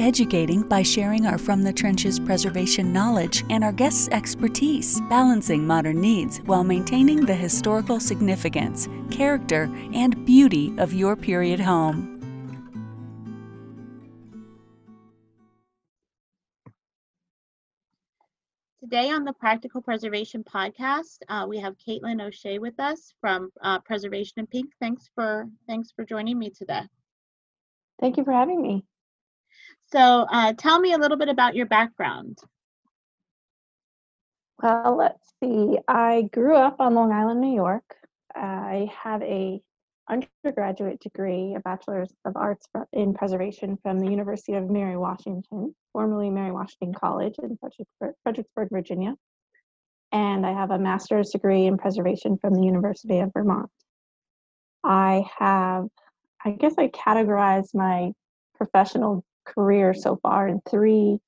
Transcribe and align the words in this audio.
educating 0.00 0.62
by 0.62 0.82
sharing 0.82 1.26
our 1.26 1.38
From 1.38 1.62
the 1.62 1.72
Trenches 1.72 2.18
preservation 2.18 2.92
knowledge 2.92 3.44
and 3.50 3.62
our 3.62 3.72
guests' 3.72 4.08
expertise, 4.08 5.00
balancing 5.02 5.66
modern 5.66 6.00
needs 6.00 6.38
while 6.38 6.64
maintaining 6.64 7.24
the 7.24 7.34
historical 7.34 8.00
significance, 8.00 8.88
character, 9.10 9.70
and 9.92 10.24
beauty 10.24 10.74
of 10.78 10.92
your 10.94 11.14
period 11.14 11.60
home. 11.60 12.16
Today 18.82 19.10
on 19.10 19.24
the 19.24 19.34
Practical 19.34 19.80
Preservation 19.80 20.42
Podcast, 20.42 21.18
uh, 21.28 21.46
we 21.48 21.58
have 21.58 21.76
Kaitlin 21.78 22.26
O'Shea 22.26 22.58
with 22.58 22.80
us 22.80 23.12
from 23.20 23.52
uh, 23.62 23.78
Preservation 23.80 24.34
in 24.38 24.46
Pink. 24.46 24.72
Thanks 24.80 25.10
for 25.14 25.46
thanks 25.68 25.92
for 25.92 26.04
joining 26.04 26.38
me 26.38 26.50
today. 26.50 26.82
Thank 28.00 28.16
you 28.16 28.24
for 28.24 28.32
having 28.32 28.60
me. 28.60 28.84
So, 29.92 30.26
uh, 30.30 30.52
tell 30.56 30.78
me 30.78 30.92
a 30.92 30.98
little 30.98 31.16
bit 31.16 31.28
about 31.28 31.54
your 31.54 31.66
background. 31.66 32.38
Well, 34.62 34.96
let's 34.96 35.32
see. 35.42 35.78
I 35.88 36.28
grew 36.32 36.54
up 36.54 36.76
on 36.80 36.94
Long 36.94 37.12
Island, 37.12 37.40
New 37.40 37.54
York. 37.54 37.84
I 38.34 38.90
have 39.02 39.22
a 39.22 39.60
undergraduate 40.08 41.00
degree, 41.00 41.54
a 41.54 41.60
bachelor's 41.60 42.12
of 42.24 42.36
arts 42.36 42.66
in 42.92 43.14
preservation 43.14 43.78
from 43.82 43.98
the 43.98 44.10
University 44.10 44.54
of 44.54 44.68
Mary 44.68 44.96
Washington 44.96 45.74
formerly 45.92 46.30
Mary 46.30 46.52
Washington 46.52 46.94
College 46.94 47.34
in 47.42 47.58
Fredericksburg, 48.22 48.68
Virginia. 48.70 49.14
And 50.12 50.44
I 50.44 50.52
have 50.52 50.70
a 50.70 50.78
master's 50.78 51.30
degree 51.30 51.66
in 51.66 51.78
preservation 51.78 52.36
from 52.38 52.54
the 52.54 52.62
University 52.62 53.20
of 53.20 53.32
Vermont. 53.32 53.70
I 54.82 55.24
have, 55.38 55.86
I 56.44 56.50
guess 56.50 56.74
I 56.78 56.88
categorize 56.88 57.74
my 57.74 58.12
professional 58.56 59.24
career 59.46 59.94
so 59.94 60.18
far 60.22 60.48
in 60.48 60.60
three 60.68 61.18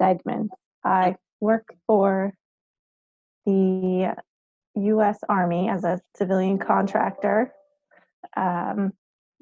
segments. 0.00 0.54
I 0.84 1.16
work 1.40 1.74
for 1.86 2.32
the 3.44 4.14
US 4.74 5.18
Army 5.28 5.68
as 5.68 5.84
a 5.84 6.00
civilian 6.16 6.58
contractor 6.58 7.52
um, 8.36 8.92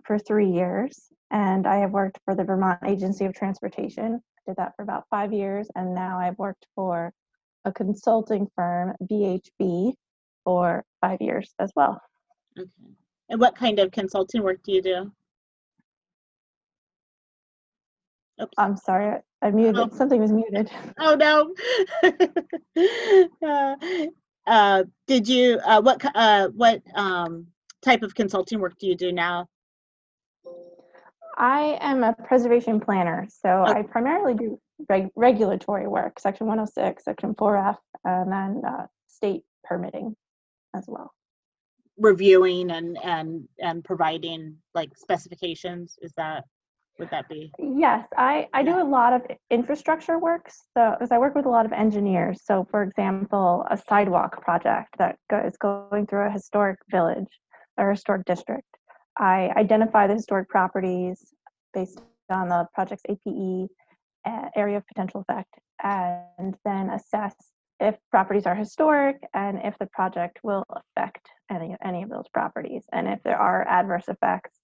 for 0.05 0.19
three 0.19 0.51
years, 0.51 1.09
and 1.31 1.67
I 1.67 1.77
have 1.77 1.91
worked 1.91 2.19
for 2.25 2.34
the 2.34 2.45
Vermont 2.45 2.81
Agency 2.84 3.25
of 3.25 3.34
Transportation 3.34 4.21
I 4.47 4.51
did 4.51 4.56
that 4.56 4.73
for 4.77 4.83
about 4.83 5.05
five 5.11 5.33
years, 5.33 5.69
and 5.75 5.95
now 5.95 6.19
I've 6.19 6.39
worked 6.39 6.67
for 6.75 7.12
a 7.65 7.72
consulting 7.72 8.47
firm, 8.55 8.94
VHB, 9.03 9.94
for 10.44 10.84
five 11.00 11.21
years 11.21 11.55
as 11.59 11.72
well. 11.75 12.00
Okay. 12.59 12.69
And 13.31 13.41
what 13.41 13.56
kind 13.56 13.78
of 13.78 13.91
consulting 13.91 14.43
work 14.43 14.62
do 14.62 14.72
you 14.72 14.83
do? 14.83 15.12
Oops. 18.43 18.53
I'm 18.59 18.77
sorry, 18.77 19.21
I 19.43 19.50
muted. 19.50 19.78
Oh. 19.78 19.89
Something 19.97 20.21
was 20.21 20.33
muted. 20.33 20.71
Oh 20.99 21.15
no. 21.15 21.55
uh, 23.47 23.77
uh, 24.47 24.84
did 25.06 25.28
you? 25.28 25.61
Uh, 25.65 25.81
what? 25.81 26.05
Uh, 26.15 26.49
what 26.49 26.83
um, 26.94 27.47
type 27.83 28.03
of 28.03 28.15
consulting 28.15 28.61
work 28.61 28.75
do 28.78 28.87
you 28.87 28.97
do 28.97 29.12
now? 29.12 29.49
I 31.37 31.78
am 31.81 32.05
a 32.05 32.12
preservation 32.12 32.81
planner, 32.81 33.27
so 33.28 33.49
okay. 33.49 33.81
I 33.81 33.83
primarily 33.83 34.34
do 34.34 34.61
reg- 34.89 35.11
regulatory 35.17 35.89
work, 35.89 36.21
Section 36.21 36.47
106, 36.47 37.05
Section 37.05 37.34
4F, 37.34 37.77
and 38.05 38.33
then 38.33 38.62
uh, 38.67 38.87
state 39.09 39.43
permitting 39.65 40.15
as 40.75 40.84
well. 40.87 41.12
Reviewing 41.99 42.71
and 42.73 42.99
and 43.03 43.49
and 43.61 43.84
providing 43.84 44.56
like 44.75 44.97
specifications 44.97 45.97
is 46.03 46.12
that 46.17 46.44
would 46.99 47.10
that 47.10 47.28
be? 47.28 47.50
Yes, 47.59 48.06
I 48.16 48.49
I 48.53 48.62
do 48.62 48.81
a 48.81 48.84
lot 48.84 49.12
of 49.12 49.22
infrastructure 49.50 50.19
work. 50.19 50.49
So 50.75 50.93
because 50.93 51.10
I 51.10 51.19
work 51.19 51.34
with 51.34 51.47
a 51.47 51.50
lot 51.50 51.66
of 51.66 51.72
engineers. 51.72 52.43
So 52.44 52.66
for 52.71 52.82
example, 52.82 53.65
a 53.71 53.77
sidewalk 53.77 54.43
project 54.43 54.97
that 54.99 55.19
is 55.44 55.56
going 55.56 56.06
through 56.06 56.27
a 56.27 56.31
historic 56.31 56.78
village 56.91 57.28
or 57.77 57.91
historic 57.91 58.25
district 58.25 58.69
I 59.16 59.50
identify 59.56 60.06
the 60.06 60.15
historic 60.15 60.49
properties 60.49 61.34
based 61.72 62.00
on 62.31 62.49
the 62.49 62.66
project's 62.75 63.05
APE, 63.09 63.69
eh, 64.25 64.49
area 64.56 64.78
of 64.78 64.87
potential 64.87 65.25
effect, 65.28 65.55
and 65.82 66.56
then 66.65 66.91
assess 66.91 67.34
if 67.81 67.97
properties 68.11 68.47
are 68.47 68.55
historic 68.55 69.19
and 69.34 69.61
if 69.62 69.76
the 69.78 69.87
project 69.87 70.41
will 70.43 70.65
affect 70.71 71.28
any, 71.50 71.76
any 71.84 72.03
of 72.03 72.09
those 72.09 72.28
properties. 72.32 72.84
And 72.93 73.09
if 73.09 73.22
there 73.22 73.38
are 73.38 73.66
adverse 73.69 74.09
effects, 74.09 74.59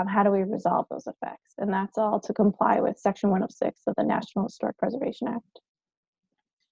um, 0.00 0.06
how 0.06 0.22
do 0.22 0.30
we 0.30 0.42
resolve 0.42 0.86
those 0.90 1.06
effects? 1.06 1.54
And 1.58 1.72
that's 1.72 1.98
all 1.98 2.20
to 2.20 2.32
comply 2.32 2.80
with 2.80 2.98
Section 2.98 3.30
106 3.30 3.80
of 3.86 3.94
the 3.96 4.04
National 4.04 4.46
Historic 4.46 4.76
Preservation 4.78 5.28
Act. 5.28 5.60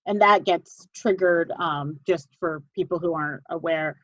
And 0.06 0.21
that 0.21 0.44
gets 0.44 0.88
triggered 0.94 1.53
um, 1.59 2.00
just 2.06 2.28
for 2.41 2.62
people 2.75 2.99
who 2.99 3.15
aren't 3.15 3.43
aware 3.50 3.97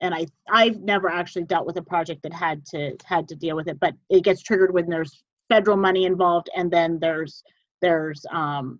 and 0.00 0.14
I 0.14 0.26
I've 0.48 0.80
never 0.80 1.08
actually 1.08 1.44
dealt 1.44 1.66
with 1.66 1.76
a 1.76 1.82
project 1.82 2.22
that 2.22 2.32
had 2.32 2.64
to 2.66 2.96
had 3.04 3.26
to 3.28 3.34
deal 3.34 3.56
with 3.56 3.68
it, 3.68 3.80
but 3.80 3.94
it 4.10 4.22
gets 4.22 4.42
triggered 4.42 4.72
when 4.72 4.88
there's 4.88 5.22
federal 5.48 5.76
money 5.76 6.04
involved, 6.04 6.50
and 6.54 6.70
then 6.70 6.98
there's 7.00 7.42
there's 7.80 8.24
um 8.30 8.78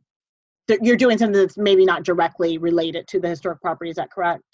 th- 0.69 0.81
you're 0.83 0.97
doing 0.97 1.17
something 1.17 1.41
that's 1.41 1.57
maybe 1.57 1.85
not 1.85 2.05
directly 2.05 2.59
related 2.59 3.09
to 3.09 3.21
the 3.21 3.29
historic 3.29 3.61
property. 3.61 3.91
Is 3.91 3.97
that 3.97 4.11
correct? 4.11 4.45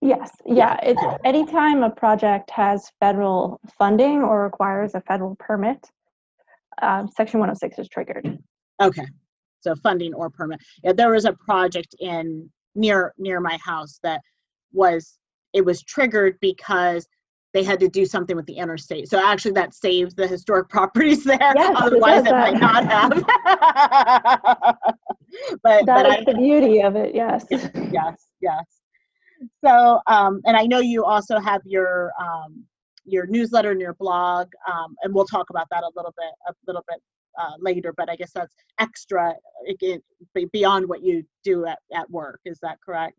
Yes, 0.00 0.30
yeah. 0.44 0.78
It's 0.82 1.02
anytime 1.24 1.82
a 1.82 1.90
project 1.90 2.50
has 2.50 2.90
federal 3.00 3.60
funding 3.78 4.22
or 4.22 4.44
requires 4.44 4.94
a 4.94 5.00
federal 5.00 5.36
permit, 5.36 5.90
um, 6.82 7.08
Section 7.08 7.40
106 7.40 7.78
is 7.78 7.88
triggered. 7.88 8.38
Okay, 8.82 9.06
so 9.60 9.74
funding 9.76 10.12
or 10.14 10.30
permit. 10.30 10.60
Yeah, 10.82 10.92
there 10.92 11.12
was 11.12 11.24
a 11.24 11.32
project 11.32 11.94
in 12.00 12.50
near 12.74 13.14
near 13.18 13.40
my 13.40 13.58
house 13.64 13.98
that 14.02 14.20
was 14.72 15.18
it 15.52 15.64
was 15.64 15.82
triggered 15.82 16.38
because 16.40 17.06
they 17.54 17.62
had 17.62 17.78
to 17.80 17.88
do 17.88 18.04
something 18.04 18.36
with 18.36 18.46
the 18.46 18.54
interstate. 18.54 19.08
So 19.08 19.24
actually, 19.24 19.52
that 19.52 19.72
saved 19.72 20.16
the 20.16 20.26
historic 20.26 20.68
properties 20.76 21.24
there. 21.24 21.38
Yes, 21.40 21.76
Otherwise, 21.80 22.22
it, 22.22 22.28
it 22.28 22.32
might 22.32 22.60
not 22.60 22.84
have. 22.84 23.10
but 25.62 25.86
that 25.86 25.86
but 25.86 26.06
is 26.06 26.12
I, 26.12 26.24
the 26.26 26.34
beauty 26.36 26.82
of 26.82 26.96
it. 26.96 27.14
Yes. 27.14 27.46
Yes. 27.50 28.26
Yes. 28.42 28.64
So, 29.64 30.00
um, 30.06 30.40
and 30.44 30.56
I 30.56 30.66
know 30.66 30.80
you 30.80 31.04
also 31.04 31.38
have 31.38 31.60
your 31.64 32.12
um, 32.20 32.64
your 33.04 33.26
newsletter 33.26 33.70
and 33.70 33.80
your 33.80 33.94
blog, 33.94 34.48
um, 34.70 34.96
and 35.02 35.14
we'll 35.14 35.26
talk 35.26 35.50
about 35.50 35.66
that 35.70 35.82
a 35.82 35.90
little 35.94 36.14
bit 36.16 36.32
a 36.48 36.52
little 36.66 36.84
bit 36.88 37.00
uh, 37.38 37.52
later. 37.58 37.92
But 37.96 38.10
I 38.10 38.16
guess 38.16 38.32
that's 38.32 38.54
extra 38.78 39.34
again, 39.68 40.00
beyond 40.52 40.88
what 40.88 41.02
you 41.02 41.24
do 41.42 41.66
at, 41.66 41.78
at 41.94 42.10
work. 42.10 42.40
Is 42.44 42.58
that 42.62 42.78
correct? 42.84 43.18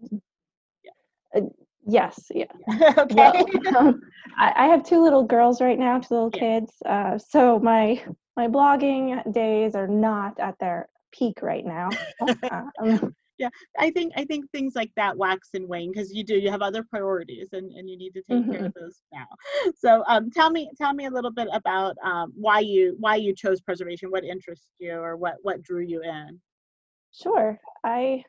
Yeah. 0.83 0.91
Uh, 1.35 1.41
Yes, 1.87 2.31
yeah. 2.33 2.45
okay. 2.97 3.13
Well, 3.15 3.77
um, 3.77 4.01
I, 4.37 4.53
I, 4.55 4.67
have 4.67 4.83
two 4.83 5.03
little 5.03 5.23
girls 5.23 5.61
right 5.61 5.77
now, 5.77 5.99
two 5.99 6.15
little 6.15 6.31
yeah. 6.33 6.39
kids. 6.39 6.73
Uh, 6.83 7.17
so 7.19 7.59
my 7.59 8.03
my 8.35 8.47
blogging 8.47 9.31
days 9.31 9.75
are 9.75 9.87
not 9.87 10.39
at 10.39 10.57
their 10.59 10.89
peak 11.11 11.43
right 11.43 11.65
now. 11.65 11.89
yeah, 13.37 13.49
I 13.79 13.91
think 13.91 14.13
I 14.15 14.25
think 14.25 14.49
things 14.51 14.75
like 14.75 14.91
that 14.95 15.17
wax 15.17 15.49
and 15.53 15.67
wane 15.67 15.91
because 15.91 16.13
you 16.13 16.23
do 16.23 16.35
you 16.35 16.51
have 16.51 16.61
other 16.61 16.83
priorities 16.83 17.49
and, 17.53 17.71
and 17.73 17.89
you 17.89 17.97
need 17.97 18.13
to 18.13 18.21
take 18.21 18.39
mm-hmm. 18.43 18.51
care 18.51 18.65
of 18.65 18.73
those 18.73 19.01
now. 19.13 19.27
So 19.77 20.03
um, 20.07 20.31
tell 20.31 20.49
me 20.49 20.69
tell 20.77 20.93
me 20.93 21.05
a 21.05 21.11
little 21.11 21.31
bit 21.31 21.47
about 21.53 21.95
um, 22.03 22.33
why 22.35 22.59
you 22.59 22.95
why 22.99 23.15
you 23.15 23.35
chose 23.35 23.61
preservation, 23.61 24.11
what 24.11 24.23
interests 24.23 24.71
you, 24.79 24.93
or 24.93 25.17
what 25.17 25.35
what 25.41 25.63
drew 25.63 25.81
you 25.81 26.01
in. 26.03 26.39
Sure, 27.11 27.59
I 27.83 28.23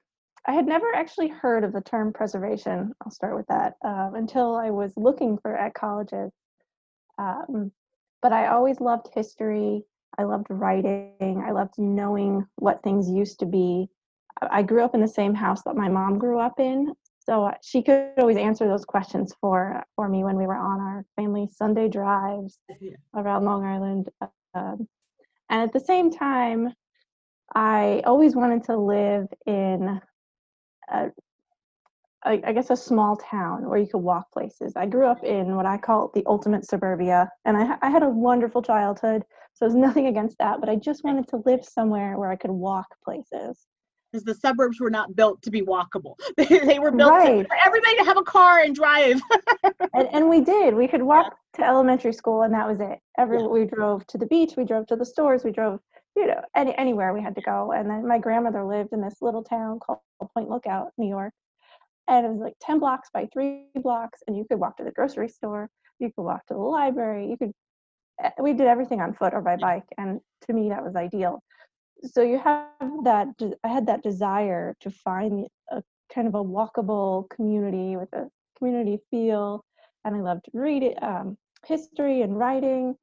I 0.46 0.52
had 0.52 0.66
never 0.66 0.94
actually 0.94 1.28
heard 1.28 1.64
of 1.64 1.72
the 1.72 1.80
term 1.80 2.12
preservation. 2.12 2.92
I'll 3.04 3.10
start 3.10 3.36
with 3.36 3.46
that 3.48 3.74
um, 3.84 4.14
until 4.14 4.56
I 4.56 4.70
was 4.70 4.92
looking 4.96 5.38
for 5.38 5.56
at 5.56 5.74
colleges 5.74 6.32
Um, 7.18 7.72
but 8.22 8.32
I 8.32 8.48
always 8.48 8.80
loved 8.80 9.08
history. 9.14 9.84
I 10.18 10.24
loved 10.24 10.46
writing. 10.50 11.44
I 11.46 11.52
loved 11.52 11.78
knowing 11.78 12.46
what 12.56 12.82
things 12.82 13.10
used 13.10 13.40
to 13.40 13.46
be. 13.46 13.88
I 14.42 14.62
grew 14.62 14.82
up 14.82 14.94
in 14.94 15.00
the 15.00 15.08
same 15.08 15.34
house 15.34 15.62
that 15.62 15.76
my 15.76 15.88
mom 15.88 16.18
grew 16.18 16.38
up 16.38 16.60
in, 16.60 16.92
so 17.18 17.50
she 17.62 17.82
could 17.82 18.12
always 18.18 18.36
answer 18.36 18.68
those 18.68 18.84
questions 18.84 19.34
for 19.40 19.82
for 19.96 20.08
me 20.08 20.24
when 20.24 20.36
we 20.36 20.46
were 20.46 20.56
on 20.56 20.80
our 20.80 21.04
family 21.16 21.48
Sunday 21.52 21.88
drives 21.88 22.58
Yeah. 22.80 22.96
around 23.14 23.44
Long 23.44 23.64
Island. 23.64 24.08
Um, 24.54 24.88
and 25.48 25.62
at 25.62 25.72
the 25.72 25.80
same 25.80 26.10
time, 26.10 26.72
I 27.54 28.02
always 28.04 28.34
wanted 28.34 28.64
to 28.64 28.76
live 28.76 29.26
in, 29.46 30.00
a, 30.90 31.10
I, 32.24 32.42
I 32.44 32.52
guess, 32.52 32.70
a 32.70 32.76
small 32.76 33.16
town 33.16 33.68
where 33.68 33.78
you 33.78 33.86
could 33.86 33.98
walk 33.98 34.32
places. 34.32 34.72
I 34.76 34.86
grew 34.86 35.06
up 35.06 35.22
in 35.24 35.54
what 35.56 35.66
I 35.66 35.78
call 35.78 36.10
the 36.14 36.24
ultimate 36.26 36.66
suburbia, 36.66 37.30
and 37.44 37.56
I, 37.56 37.76
I 37.82 37.90
had 37.90 38.02
a 38.02 38.08
wonderful 38.08 38.62
childhood. 38.62 39.24
So 39.54 39.64
there's 39.64 39.74
nothing 39.74 40.06
against 40.06 40.36
that, 40.38 40.60
but 40.60 40.68
I 40.68 40.76
just 40.76 41.04
wanted 41.04 41.28
to 41.28 41.42
live 41.46 41.64
somewhere 41.64 42.18
where 42.18 42.30
I 42.30 42.36
could 42.36 42.50
walk 42.50 42.86
places. 43.04 43.66
Because 44.12 44.24
the 44.24 44.34
suburbs 44.34 44.80
were 44.80 44.90
not 44.90 45.16
built 45.16 45.42
to 45.42 45.50
be 45.50 45.62
walkable. 45.62 46.14
They, 46.36 46.44
they 46.44 46.78
were 46.78 46.90
built 46.92 47.10
Right. 47.10 47.46
for 47.46 47.56
everybody 47.64 47.96
to 47.96 48.04
have 48.04 48.16
a 48.16 48.22
car 48.22 48.60
and 48.60 48.74
drive. 48.74 49.20
and, 49.94 50.08
and 50.12 50.28
we 50.28 50.40
did. 50.40 50.74
We 50.74 50.86
could 50.88 51.02
walk 51.02 51.36
to 51.54 51.64
elementary 51.64 52.12
school, 52.12 52.42
and 52.42 52.54
that 52.54 52.68
was 52.68 52.80
it. 52.80 52.98
Every 53.18 53.38
Yeah. 53.38 53.46
we 53.46 53.64
drove 53.64 54.06
to 54.08 54.18
the 54.18 54.26
beach, 54.26 54.54
we 54.56 54.64
drove 54.64 54.86
to 54.88 54.96
the 54.96 55.04
stores, 55.04 55.42
we 55.44 55.50
drove, 55.52 55.80
you 56.16 56.26
know, 56.26 56.40
any, 56.54 56.74
anywhere 56.76 57.12
we 57.12 57.22
had 57.22 57.34
to 57.34 57.40
go. 57.40 57.72
And 57.72 57.88
then 57.90 58.06
my 58.06 58.18
grandmother 58.18 58.64
lived 58.64 58.92
in 58.92 59.00
this 59.00 59.16
little 59.20 59.42
town 59.42 59.80
called 59.80 60.00
Point 60.34 60.48
Lookout, 60.48 60.92
New 60.98 61.08
York, 61.08 61.32
and 62.08 62.24
it 62.26 62.28
was 62.30 62.40
like 62.40 62.54
ten 62.60 62.78
blocks 62.78 63.08
by 63.12 63.26
three 63.32 63.66
blocks, 63.74 64.22
and 64.26 64.36
you 64.36 64.44
could 64.48 64.60
walk 64.60 64.76
to 64.76 64.84
the 64.84 64.92
grocery 64.92 65.28
store, 65.28 65.68
you 65.98 66.10
could 66.14 66.22
walk 66.22 66.46
to 66.46 66.54
the 66.54 66.60
library, 66.60 67.28
you 67.28 67.36
could. 67.36 67.52
eh, 68.22 68.30
We 68.40 68.52
did 68.52 68.66
everything 68.66 69.00
on 69.00 69.14
foot 69.14 69.34
or 69.34 69.40
by 69.40 69.56
bike, 69.56 69.88
and 69.98 70.20
to 70.46 70.52
me 70.52 70.68
that 70.68 70.84
was 70.84 70.94
ideal. 70.94 71.42
So 72.04 72.22
you 72.22 72.38
have 72.38 72.68
that. 73.04 73.28
I 73.64 73.68
had 73.68 73.86
that 73.86 74.02
desire 74.02 74.76
to 74.80 74.90
find 74.90 75.46
a 75.70 75.82
kind 76.12 76.28
of 76.28 76.34
a 76.34 76.44
walkable 76.44 77.28
community 77.30 77.96
with 77.96 78.12
a 78.12 78.28
community 78.58 78.98
feel 79.10 79.64
and 80.06 80.14
I 80.14 80.20
loved 80.20 80.46
reading 80.54 80.94
um, 81.02 81.36
history 81.66 82.22
and 82.22 82.38
writing. 82.38 82.94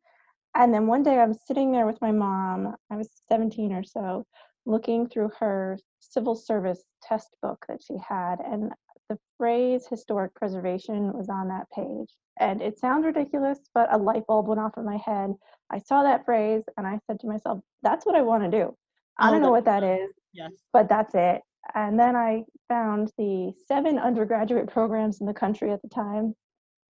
And 0.56 0.74
then 0.74 0.88
one 0.88 1.04
day 1.04 1.20
I'm 1.20 1.34
sitting 1.34 1.72
there 1.72 1.86
with 1.86 2.02
my 2.02 2.12
mom, 2.12 2.76
I 2.90 2.96
was 2.96 3.10
17 3.28 3.74
or 3.74 3.84
so, 3.84 4.26
looking 4.66 5.10
through 5.10 5.32
her 5.40 5.78
civil 6.00 6.36
service 6.36 6.84
test 7.02 7.36
book 7.42 7.66
that 7.68 7.82
she 7.86 7.96
had. 8.08 8.38
And 8.40 8.72
the 9.10 9.20
phrase 9.38 9.86
historic 9.90 10.34
preservation 10.36 11.12
was 11.12 11.28
on 11.28 11.50
that 11.50 11.70
page. 11.76 12.16
And 12.40 12.62
it 12.62 12.80
sounds 12.80 13.06
ridiculous, 13.06 13.60
but 13.74 13.94
a 13.94 13.98
light 13.98 14.26
bulb 14.26 14.48
went 14.48 14.62
off 14.62 14.78
in 14.78 14.86
my 14.86 14.98
head. 14.98 15.34
I 15.70 15.80
saw 15.80 16.04
that 16.04 16.24
phrase 16.24 16.64
and 16.78 16.88
I 16.88 17.00
said 17.06 17.20
to 17.20 17.28
myself, 17.28 17.60
that's 17.82 18.06
what 18.06 18.16
I 18.16 18.22
want 18.22 18.44
to 18.44 18.50
do. 18.50 18.76
I 19.18 19.32
don't 19.32 19.42
know 19.42 19.52
what 19.52 19.66
that 19.66 19.84
is 19.84 20.10
yes. 20.34 20.52
but 20.74 20.90
that's 20.90 21.16
it. 21.16 21.42
And 21.76 21.98
then 21.98 22.16
I 22.16 22.44
found 22.68 23.12
the 23.18 23.54
seven 23.68 23.98
undergraduate 23.98 24.68
programs 24.68 25.22
in 25.22 25.28
the 25.28 25.34
country 25.34 25.72
at 25.72 25.82
the 25.82 25.88
time 25.88 26.36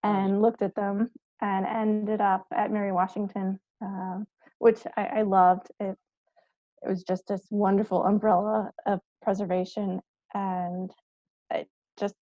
and 0.03 0.41
looked 0.41 0.63
at 0.63 0.75
them 0.75 1.11
and 1.41 1.67
ended 1.67 2.21
up 2.21 2.47
at 2.53 2.71
Mary 2.71 2.93
Washington, 2.93 3.59
um, 3.83 4.27
which 4.59 4.81
I, 4.97 5.07
I 5.07 5.23
loved. 5.23 5.67
It, 5.81 5.97
it 6.83 6.89
was 6.89 7.03
just 7.03 7.27
this 7.29 7.47
wonderful 7.51 8.05
umbrella 8.05 8.71
of 8.87 9.01
preservation 9.23 10.01
and 10.35 10.91
it 11.51 11.69
just 11.99 12.15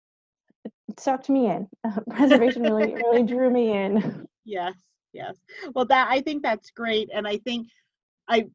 it 0.64 0.72
sucked 0.98 1.28
me 1.28 1.46
in. 1.46 1.68
preservation 2.10 2.62
really, 2.62 2.94
really 2.94 3.22
drew 3.22 3.50
me 3.50 3.72
in. 3.72 4.26
Yes, 4.44 4.74
yes. 5.12 5.36
Well, 5.74 5.84
that 5.86 6.08
I 6.10 6.20
think 6.20 6.42
that's 6.42 6.70
great, 6.70 7.10
and 7.14 7.26
I 7.26 7.38
think 7.38 7.68
I, 8.28 8.46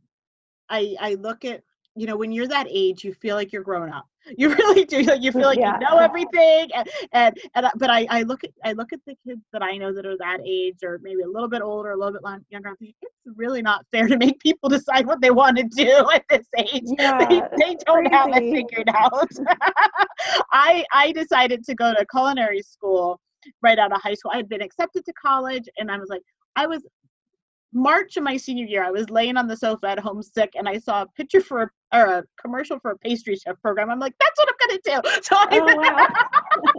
I, 0.70 0.96
I 1.00 1.14
look 1.16 1.46
at 1.46 1.62
you 1.96 2.06
know 2.06 2.16
when 2.16 2.32
you're 2.32 2.48
that 2.48 2.68
age, 2.70 3.04
you 3.04 3.14
feel 3.14 3.36
like 3.36 3.52
you're 3.52 3.64
grown 3.64 3.92
up. 3.92 4.06
You 4.38 4.54
really 4.54 4.84
do. 4.84 5.02
Like 5.04 5.22
you 5.22 5.32
feel 5.38 5.44
like 5.44 5.58
Yeah. 5.58 5.74
you 5.80 5.80
know 5.88 5.98
everything, 6.00 6.70
and 6.76 6.88
and, 7.14 7.38
and 7.56 7.68
but 7.78 7.90
I, 7.90 8.06
I 8.10 8.24
look 8.24 8.44
at 8.44 8.52
I 8.64 8.74
look 8.74 8.92
at 8.92 9.00
the 9.08 9.16
kids 9.26 9.42
that 9.54 9.64
I 9.64 9.78
know 9.78 9.94
that 9.94 10.06
are 10.06 10.18
that 10.18 10.40
age, 10.46 10.80
or 10.84 11.00
maybe 11.02 11.22
a 11.22 11.28
little 11.28 11.48
bit 11.48 11.62
older, 11.62 11.92
a 11.92 11.96
little 11.98 12.12
bit 12.12 12.22
younger. 12.50 12.70
I'm 12.70 12.76
thinking 12.76 12.96
it's 13.02 13.38
really 13.38 13.62
not 13.62 13.86
fair 13.92 14.06
to 14.08 14.18
make 14.18 14.38
people 14.40 14.68
decide 14.78 15.08
what 15.08 15.22
they 15.22 15.32
want 15.32 15.58
to 15.58 15.64
do 15.64 16.10
at 16.14 16.26
this 16.30 16.46
age. 16.58 16.84
they, 16.98 17.04
Yeah, 17.04 17.48
they 17.58 17.78
don't 17.86 18.06
have 18.14 18.30
it 18.34 18.52
figured 18.54 18.90
out. 18.94 19.30
I 20.52 20.84
I 20.94 21.12
decided 21.14 21.64
to 21.66 21.76
go 21.76 21.94
to 21.94 22.06
culinary 22.14 22.62
school 22.62 23.20
right 23.62 23.80
out 23.80 23.94
of 23.94 24.02
high 24.02 24.14
school. 24.14 24.32
I 24.34 24.38
had 24.38 24.50
been 24.50 24.62
accepted 24.62 25.06
to 25.06 25.14
college, 25.14 25.70
and 25.78 25.90
I 25.90 25.98
was 25.98 26.10
like, 26.10 26.22
I 26.56 26.68
was 26.68 26.86
March 27.74 28.18
of 28.18 28.24
my 28.24 28.38
senior 28.38 28.66
year. 28.66 28.84
I 28.84 28.92
was 28.92 29.10
laying 29.10 29.38
on 29.38 29.48
the 29.48 29.58
sofa 29.58 29.88
at 29.90 30.00
home 30.00 30.22
sick, 30.24 30.54
and 30.56 30.68
I 30.68 30.80
saw 30.80 31.04
a 31.04 31.08
picture 31.08 31.42
for 31.42 31.64
a, 31.64 31.98
or 31.98 32.06
a 32.20 32.24
commercial 32.42 32.80
for 32.80 32.92
a 32.92 32.98
pastry 32.98 33.36
chef 33.36 33.60
program. 33.62 33.90
I'm 33.90 34.00
like, 34.00 34.16
that's 34.20 34.40
what 34.40 34.50
I'm 34.50 34.68
gonna 34.70 35.02
do. 35.04 35.10
So 35.24 35.36
I, 35.36 35.60
Oh, 35.60 35.76
wow. 35.76 36.08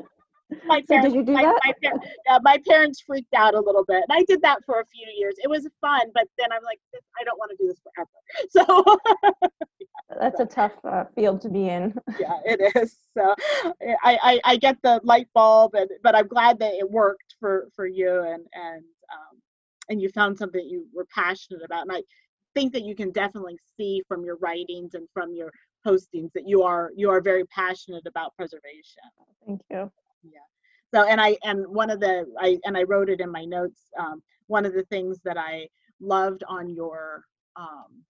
my 0.64 0.80
So 0.80 0.86
parents, 0.88 1.12
did 1.12 1.14
you 1.14 1.22
do 1.22 1.32
my, 1.34 1.42
that? 1.42 1.60
My, 1.82 2.34
uh, 2.34 2.40
my 2.42 2.58
parents 2.66 3.00
freaked 3.06 3.34
out 3.34 3.54
a 3.54 3.60
little 3.60 3.84
bit, 3.84 4.02
and 4.08 4.18
I 4.18 4.24
did 4.24 4.40
that 4.42 4.60
for 4.64 4.80
a 4.80 4.86
few 4.86 5.06
years. 5.16 5.34
It 5.42 5.48
was 5.50 5.68
fun, 5.80 6.02
but 6.14 6.26
then 6.38 6.48
I'm 6.52 6.62
like, 6.64 6.80
I 7.20 7.24
don't 7.24 7.38
want 7.38 7.50
to 7.50 7.56
do 7.58 7.68
this 7.68 7.80
forever. 7.84 8.08
So 8.50 8.98
That's 10.18 10.40
a 10.40 10.46
tough 10.46 10.72
uh, 10.84 11.04
field 11.14 11.40
to 11.42 11.50
be 11.50 11.68
in. 11.68 11.94
yeah, 12.18 12.38
it 12.44 12.72
is. 12.76 12.96
So 13.16 13.34
I, 14.02 14.18
I, 14.22 14.40
I 14.44 14.56
get 14.56 14.78
the 14.82 15.00
light 15.04 15.28
bulb, 15.34 15.74
and 15.74 15.88
but 16.02 16.14
I'm 16.16 16.28
glad 16.28 16.58
that 16.60 16.72
it 16.74 16.90
worked 16.90 17.34
for 17.40 17.68
for 17.76 17.86
you, 17.86 18.22
and 18.22 18.46
and 18.54 18.82
and 19.88 20.00
you 20.00 20.08
found 20.10 20.36
something 20.36 20.66
you 20.68 20.86
were 20.94 21.06
passionate 21.14 21.62
about. 21.64 21.82
And 21.82 21.92
I 21.92 22.02
think 22.54 22.72
that 22.72 22.82
you 22.82 22.94
can 22.94 23.10
definitely 23.12 23.58
see 23.76 24.02
from 24.08 24.24
your 24.24 24.36
writings 24.36 24.94
and 24.94 25.06
from 25.12 25.34
your 25.34 25.52
postings 25.86 26.32
that 26.34 26.46
you 26.46 26.62
are 26.62 26.90
you 26.96 27.10
are 27.10 27.20
very 27.20 27.44
passionate 27.46 28.06
about 28.06 28.34
preservation. 28.36 29.02
Thank 29.46 29.62
you. 29.70 29.90
Yeah. 30.22 30.40
So 30.92 31.06
and 31.06 31.20
I 31.20 31.36
and 31.44 31.66
one 31.66 31.90
of 31.90 32.00
the 32.00 32.26
I 32.38 32.58
and 32.64 32.76
I 32.76 32.82
wrote 32.82 33.10
it 33.10 33.20
in 33.20 33.30
my 33.30 33.44
notes. 33.44 33.80
Um, 33.98 34.22
one 34.46 34.64
of 34.64 34.72
the 34.72 34.84
things 34.84 35.20
that 35.24 35.36
I 35.36 35.68
loved 36.00 36.42
on 36.48 36.70
your 36.70 37.24
um, 37.56 38.02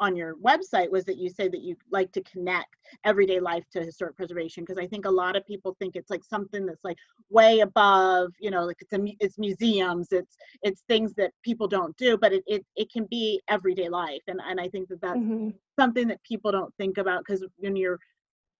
on 0.00 0.16
your 0.16 0.36
website 0.36 0.90
was 0.90 1.04
that 1.04 1.18
you 1.18 1.28
say 1.30 1.48
that 1.48 1.62
you 1.62 1.76
like 1.90 2.12
to 2.12 2.22
connect 2.22 2.76
everyday 3.04 3.40
life 3.40 3.64
to 3.72 3.82
historic 3.82 4.16
preservation 4.16 4.62
because 4.64 4.78
I 4.78 4.86
think 4.86 5.04
a 5.06 5.10
lot 5.10 5.36
of 5.36 5.46
people 5.46 5.76
think 5.78 5.96
it's 5.96 6.10
like 6.10 6.24
something 6.24 6.66
that's 6.66 6.84
like 6.84 6.96
way 7.30 7.60
above, 7.60 8.32
you 8.40 8.50
know, 8.50 8.64
like 8.64 8.76
it's 8.80 8.92
a 8.92 8.98
it's 9.20 9.38
museums, 9.38 10.08
it's 10.12 10.36
it's 10.62 10.82
things 10.88 11.14
that 11.14 11.32
people 11.42 11.68
don't 11.68 11.96
do, 11.96 12.16
but 12.18 12.32
it 12.32 12.42
it, 12.46 12.64
it 12.76 12.92
can 12.92 13.06
be 13.10 13.40
everyday 13.48 13.88
life, 13.88 14.22
and 14.28 14.40
and 14.46 14.60
I 14.60 14.68
think 14.68 14.88
that 14.88 15.00
that's 15.00 15.20
Mhm. 15.20 15.54
something 15.78 16.08
that 16.08 16.22
people 16.22 16.52
don't 16.52 16.74
think 16.76 16.98
about 16.98 17.22
because 17.26 17.44
when 17.58 17.76
you're 17.76 17.98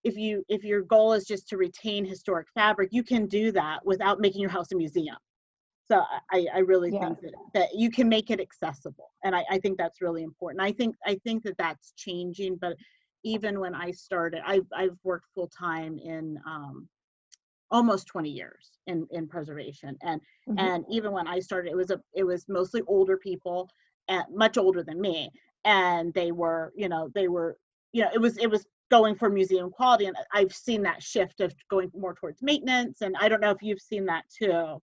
if 0.05 0.17
you 0.17 0.45
if 0.49 0.65
your 0.65 0.83
goal 0.83 1.13
is 1.13 1.25
just 1.25 1.49
to 1.49 1.57
retain 1.57 2.05
historic 2.05 2.47
fabric 2.55 2.91
you 2.93 3.03
can 3.03 3.27
do 3.27 3.51
that 3.53 3.85
without 3.85 4.21
making 4.21 4.41
your 4.41 4.51
house 4.51 4.73
a 4.73 4.77
museum 4.77 5.17
so 5.91 6.03
i 6.33 6.47
i 6.55 6.59
really 6.59 6.93
think 6.93 7.21
that, 7.21 7.33
that 7.53 7.69
you 7.75 7.91
can 7.91 8.09
make 8.09 8.31
it 8.31 8.41
accessible 8.41 9.11
and 9.25 9.35
I, 9.35 9.45
I 9.51 9.59
think 9.59 9.79
that's 9.79 10.01
really 10.03 10.23
important. 10.23 10.63
I 10.63 10.73
think 10.73 10.97
i 11.07 11.15
think 11.25 11.43
that 11.45 11.57
that's 11.59 11.93
changing 11.97 12.57
but 12.57 12.77
even 13.25 13.61
when 13.61 13.75
i 13.75 13.91
started 13.91 14.43
i've, 14.47 14.67
I've 14.77 14.97
worked 15.03 15.27
full-time 15.35 15.99
in 15.99 16.39
um, 16.47 16.89
almost 17.71 18.07
20 18.07 18.31
years 18.31 18.79
in 18.87 19.07
in 19.11 19.27
preservation 19.27 19.97
and 20.03 20.21
Mhm. 20.49 20.59
and 20.59 20.85
even 20.91 21.13
when 21.13 21.27
i 21.27 21.41
started 21.41 21.71
it 21.71 21.77
was 21.77 21.91
a 21.91 22.01
it 22.15 22.25
was 22.25 22.47
mostly 22.49 22.83
older 22.87 23.17
people 23.17 23.69
and 24.09 24.25
much 24.31 24.59
older 24.59 24.83
than 24.83 25.01
me 25.01 25.31
and 25.65 26.13
they 26.15 26.31
were 26.33 26.73
you 26.77 26.89
know 26.89 27.09
they 27.15 27.29
were 27.29 27.57
you 27.93 28.03
know 28.03 28.11
it 28.13 28.21
was 28.21 28.37
it 28.39 28.49
was 28.51 28.67
going 28.91 29.17
for 29.17 29.31
museum 29.31 29.71
quality 29.71 30.05
and 30.07 30.17
i've 30.33 30.55
seen 30.55 30.83
that 30.83 31.03
shift 31.03 31.41
of 31.41 31.55
going 31.71 31.91
more 31.95 32.15
towards 32.15 32.43
maintenance 32.43 33.01
and 33.01 33.17
i 33.19 33.29
don't 33.29 33.41
know 33.41 33.51
if 33.51 33.63
you've 33.63 33.81
seen 33.81 34.05
that 34.05 34.25
too 34.29 34.81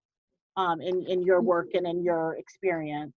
um 0.58 0.82
in 0.82 1.06
in 1.08 1.24
your 1.24 1.42
work 1.42 1.70
and 1.74 1.86
in 1.88 2.04
your 2.04 2.36
experience? 2.36 3.14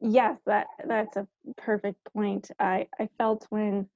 Yes, 0.00 0.38
that 0.46 0.66
that's 0.86 1.16
a 1.16 1.26
perfect 1.56 1.98
point. 2.12 2.50
I 2.58 2.86
I 2.98 3.08
felt 3.18 3.46
when 3.50 3.88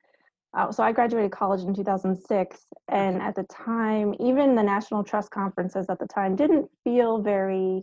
uh, 0.56 0.70
so 0.70 0.84
I 0.84 0.92
graduated 0.92 1.32
college 1.32 1.62
in 1.62 1.74
2006, 1.74 2.66
and 2.88 3.20
at 3.20 3.34
the 3.34 3.42
time, 3.44 4.14
even 4.20 4.54
the 4.54 4.62
National 4.62 5.02
Trust 5.02 5.30
conferences 5.30 5.86
at 5.88 5.98
the 5.98 6.06
time 6.06 6.36
didn't 6.36 6.70
feel 6.84 7.20
very 7.20 7.82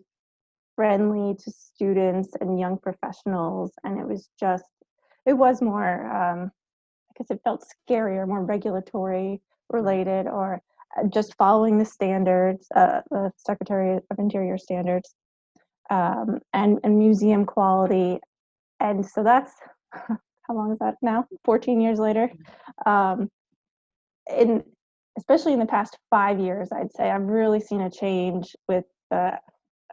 friendly 0.75 1.36
to 1.36 1.51
students 1.51 2.30
and 2.40 2.60
young 2.60 2.78
professionals, 2.78 3.74
and 3.84 4.00
it 4.00 4.08
was 4.08 4.30
just 4.40 4.66
it 5.25 5.34
was 5.34 5.62
more 5.62 6.06
um, 6.06 6.51
I 7.10 7.13
guess 7.18 7.32
it 7.32 7.42
felt 7.44 7.66
scarier, 7.90 8.28
more 8.28 8.44
regulatory 8.44 9.42
related 9.70 10.28
or 10.28 10.62
just 11.10 11.36
following 11.38 11.77
the 11.77 11.86
standards, 11.86 12.67
uh, 12.75 13.01
the 13.10 13.31
Secretary 13.38 13.98
of 13.98 14.19
Interior 14.19 14.57
standards 14.57 15.13
um, 15.89 16.39
and, 16.53 16.79
and 16.83 16.98
museum 16.98 17.45
quality. 17.45 18.19
And 18.79 19.05
so 19.05 19.24
that's 19.24 19.51
how 19.91 20.55
long 20.55 20.71
is 20.71 20.79
that 20.79 20.95
now? 21.01 21.25
14 21.45 21.81
years 21.81 22.00
later. 22.00 22.29
Um, 22.86 23.29
in 24.36 24.63
especially 25.17 25.53
in 25.53 25.60
the 25.60 25.65
past 25.65 25.98
five 26.10 26.39
years, 26.39 26.69
I'd 26.71 26.91
say 26.93 27.12
I've 27.12 27.24
really 27.24 27.60
seen 27.60 27.81
a 27.81 27.89
change 27.89 28.55
with 28.67 28.86
the 29.10 29.38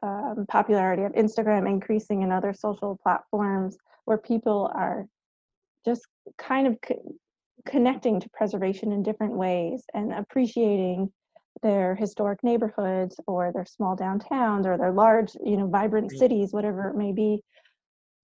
um, 0.02 0.46
popularity 0.48 1.02
of 1.02 1.12
Instagram 1.12 1.68
increasing 1.68 2.22
and 2.22 2.32
other 2.32 2.52
social 2.52 2.98
platforms 3.02 3.76
where 4.04 4.18
people 4.18 4.70
are 4.74 5.06
just 5.84 6.06
kind 6.38 6.66
of 6.66 6.76
connecting 7.66 8.20
to 8.20 8.28
preservation 8.30 8.92
in 8.92 9.02
different 9.02 9.34
ways 9.34 9.82
and 9.94 10.12
appreciating 10.12 11.10
their 11.62 11.94
historic 11.94 12.42
neighborhoods 12.42 13.18
or 13.26 13.52
their 13.52 13.66
small 13.66 13.96
downtowns 13.96 14.66
or 14.66 14.78
their 14.78 14.92
large, 14.92 15.34
you 15.44 15.56
know, 15.56 15.66
vibrant 15.66 16.12
cities, 16.12 16.52
whatever 16.52 16.88
it 16.88 16.96
may 16.96 17.12
be. 17.12 17.42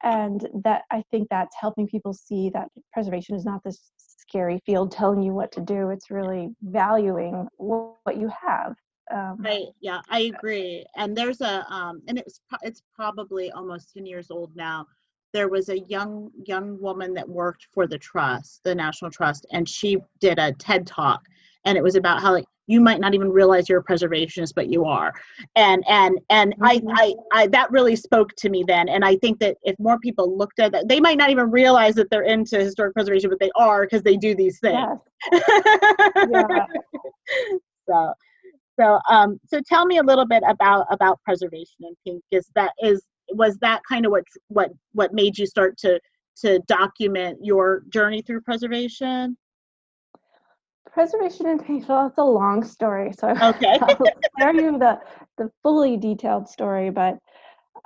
And 0.02 0.46
that 0.64 0.82
I 0.90 1.02
think 1.10 1.28
that's 1.30 1.56
helping 1.58 1.86
people 1.88 2.12
see 2.12 2.50
that 2.50 2.68
preservation 2.92 3.34
is 3.34 3.44
not 3.44 3.62
this 3.64 3.90
scary 3.96 4.60
field 4.66 4.92
telling 4.92 5.22
you 5.22 5.32
what 5.32 5.52
to 5.52 5.60
do. 5.60 5.90
It's 5.90 6.10
really 6.10 6.50
valuing 6.62 7.48
what 7.56 8.16
you 8.16 8.30
have. 8.46 8.74
Um, 9.12 9.36
Right, 9.38 9.66
yeah, 9.80 10.00
I 10.08 10.20
agree. 10.34 10.84
And 10.96 11.16
there's 11.16 11.40
a, 11.40 11.64
um, 11.72 12.02
and 12.08 12.18
it's, 12.18 12.40
it's 12.62 12.82
probably 12.94 13.50
almost 13.52 13.92
ten 13.94 14.06
years 14.06 14.30
old 14.30 14.54
now. 14.54 14.86
There 15.34 15.48
was 15.48 15.68
a 15.68 15.80
young, 15.80 16.30
young 16.46 16.80
woman 16.80 17.12
that 17.14 17.28
worked 17.28 17.66
for 17.74 17.86
the 17.88 17.98
trust, 17.98 18.62
the 18.64 18.74
National 18.74 19.10
Trust, 19.10 19.44
and 19.50 19.68
she 19.68 19.98
did 20.20 20.38
a 20.38 20.52
TED 20.52 20.86
Talk. 20.86 21.20
And 21.66 21.76
it 21.76 21.82
was 21.82 21.96
about 21.96 22.22
how 22.22 22.32
like, 22.32 22.44
you 22.66 22.80
might 22.80 23.00
not 23.00 23.14
even 23.14 23.30
realize 23.30 23.68
you're 23.68 23.80
a 23.80 23.84
preservationist, 23.84 24.52
but 24.54 24.68
you 24.70 24.84
are. 24.86 25.12
And, 25.56 25.84
and, 25.86 26.18
and 26.30 26.54
I, 26.62 26.78
Mhm. 26.78 26.92
I, 26.94 27.14
I, 27.32 27.46
that 27.48 27.70
really 27.70 27.96
spoke 27.96 28.32
to 28.36 28.48
me 28.48 28.64
then. 28.66 28.88
And 28.88 29.04
I 29.04 29.16
think 29.16 29.38
that 29.40 29.56
if 29.64 29.76
more 29.78 29.98
people 29.98 30.38
looked 30.38 30.60
at 30.60 30.72
that, 30.72 30.88
they 30.88 31.00
might 31.00 31.18
not 31.18 31.30
even 31.30 31.50
realize 31.50 31.94
that 31.96 32.08
they're 32.10 32.22
into 32.22 32.58
historic 32.58 32.94
preservation, 32.94 33.28
but 33.28 33.38
they 33.40 33.50
are 33.56 33.82
because 33.82 34.02
they 34.02 34.16
do 34.16 34.34
these 34.34 34.60
things. 34.60 34.98
Yeah. 35.32 36.64
so 37.88 38.14
so 38.80 38.98
um 39.10 39.38
so 39.46 39.60
tell 39.66 39.86
me 39.86 39.98
a 39.98 40.02
little 40.02 40.26
bit 40.26 40.42
about 40.48 40.86
about 40.90 41.20
preservation 41.22 41.76
in 41.80 41.94
pink 42.04 42.22
is 42.30 42.48
that 42.54 42.72
is 42.82 43.02
was 43.34 43.56
that 43.58 43.80
kind 43.88 44.06
of 44.06 44.12
what 44.12 44.24
what 44.48 44.70
what 44.92 45.12
made 45.12 45.36
you 45.38 45.46
start 45.46 45.76
to 45.78 46.00
to 46.36 46.58
document 46.60 47.38
your 47.42 47.82
journey 47.90 48.22
through 48.22 48.40
preservation 48.40 49.36
Preservation 50.92 51.48
in 51.48 51.58
Painful, 51.58 52.06
it's 52.06 52.18
a 52.18 52.22
long 52.22 52.62
story, 52.62 53.12
so 53.18 53.28
okay 53.42 53.78
I'll 53.82 53.98
spare 54.36 54.54
you 54.54 54.78
the, 54.78 55.00
the 55.38 55.50
fully 55.60 55.96
detailed 55.96 56.48
story. 56.48 56.90
But 56.90 57.18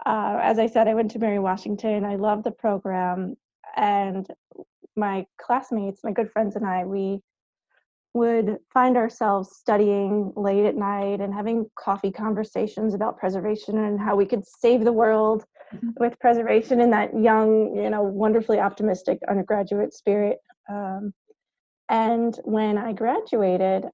uh, 0.05 0.39
as 0.43 0.59
I 0.59 0.67
said, 0.67 0.89
I 0.89 0.95
went 0.95 1.11
to 1.13 1.19
Mary 1.19 1.39
Washington. 1.39 2.05
I 2.05 2.17
loved 2.17 2.45
the 2.45 2.51
program. 2.51 3.35
And 3.77 4.27
my 4.97 5.25
classmates, 5.41 6.05
my 6.05 6.13
good 6.13 6.31
friends, 6.31 6.57
and 6.57 6.67
I, 6.67 6.85
we 6.85 7.21
would 8.15 8.59
find 8.73 8.97
ourselves 8.97 9.57
studying 9.57 10.33
late 10.35 10.65
at 10.65 10.77
night 10.77 11.21
and 11.21 11.33
having 11.33 11.67
coffee 11.79 12.11
conversations 12.11 12.95
about 12.95 13.19
preservation 13.19 13.79
and 13.79 14.01
how 14.01 14.17
we 14.17 14.27
could 14.27 14.45
save 14.47 14.85
the 14.85 14.93
world 14.93 15.45
Mhm. 15.73 15.93
with 16.01 16.19
preservation 16.19 16.81
in 16.81 16.91
that 16.91 17.15
young, 17.19 17.77
you 17.77 17.91
know, 17.91 18.03
wonderfully 18.03 18.59
optimistic 18.59 19.21
undergraduate 19.29 19.93
spirit. 19.93 20.39
Um, 20.69 21.13
and 21.91 22.35
when 22.45 22.79
I 22.79 22.93
graduated, 22.93 23.87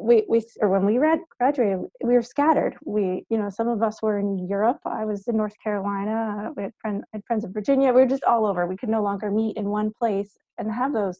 we, 0.00 0.24
we 0.28 0.42
or 0.60 0.68
when 0.68 0.86
we 0.86 0.96
grad, 0.96 1.20
graduated, 1.38 1.80
we 2.04 2.14
were 2.14 2.22
scattered. 2.22 2.76
We, 2.84 3.24
you 3.28 3.38
know, 3.38 3.50
some 3.50 3.68
of 3.68 3.82
us 3.82 4.00
were 4.02 4.18
in 4.18 4.46
Europe. 4.46 4.78
I 4.84 5.04
was 5.04 5.26
in 5.26 5.36
North 5.36 5.54
Carolina. 5.62 6.52
We 6.56 6.64
had, 6.64 6.72
friend, 6.80 7.04
had 7.12 7.24
friends 7.26 7.44
in 7.44 7.52
Virginia. 7.52 7.92
We 7.92 8.00
were 8.02 8.06
just 8.06 8.24
all 8.24 8.46
over. 8.46 8.66
We 8.66 8.76
could 8.76 8.88
no 8.88 9.02
longer 9.02 9.30
meet 9.30 9.56
in 9.56 9.68
one 9.68 9.92
place 9.98 10.36
and 10.58 10.70
have 10.70 10.92
those 10.92 11.18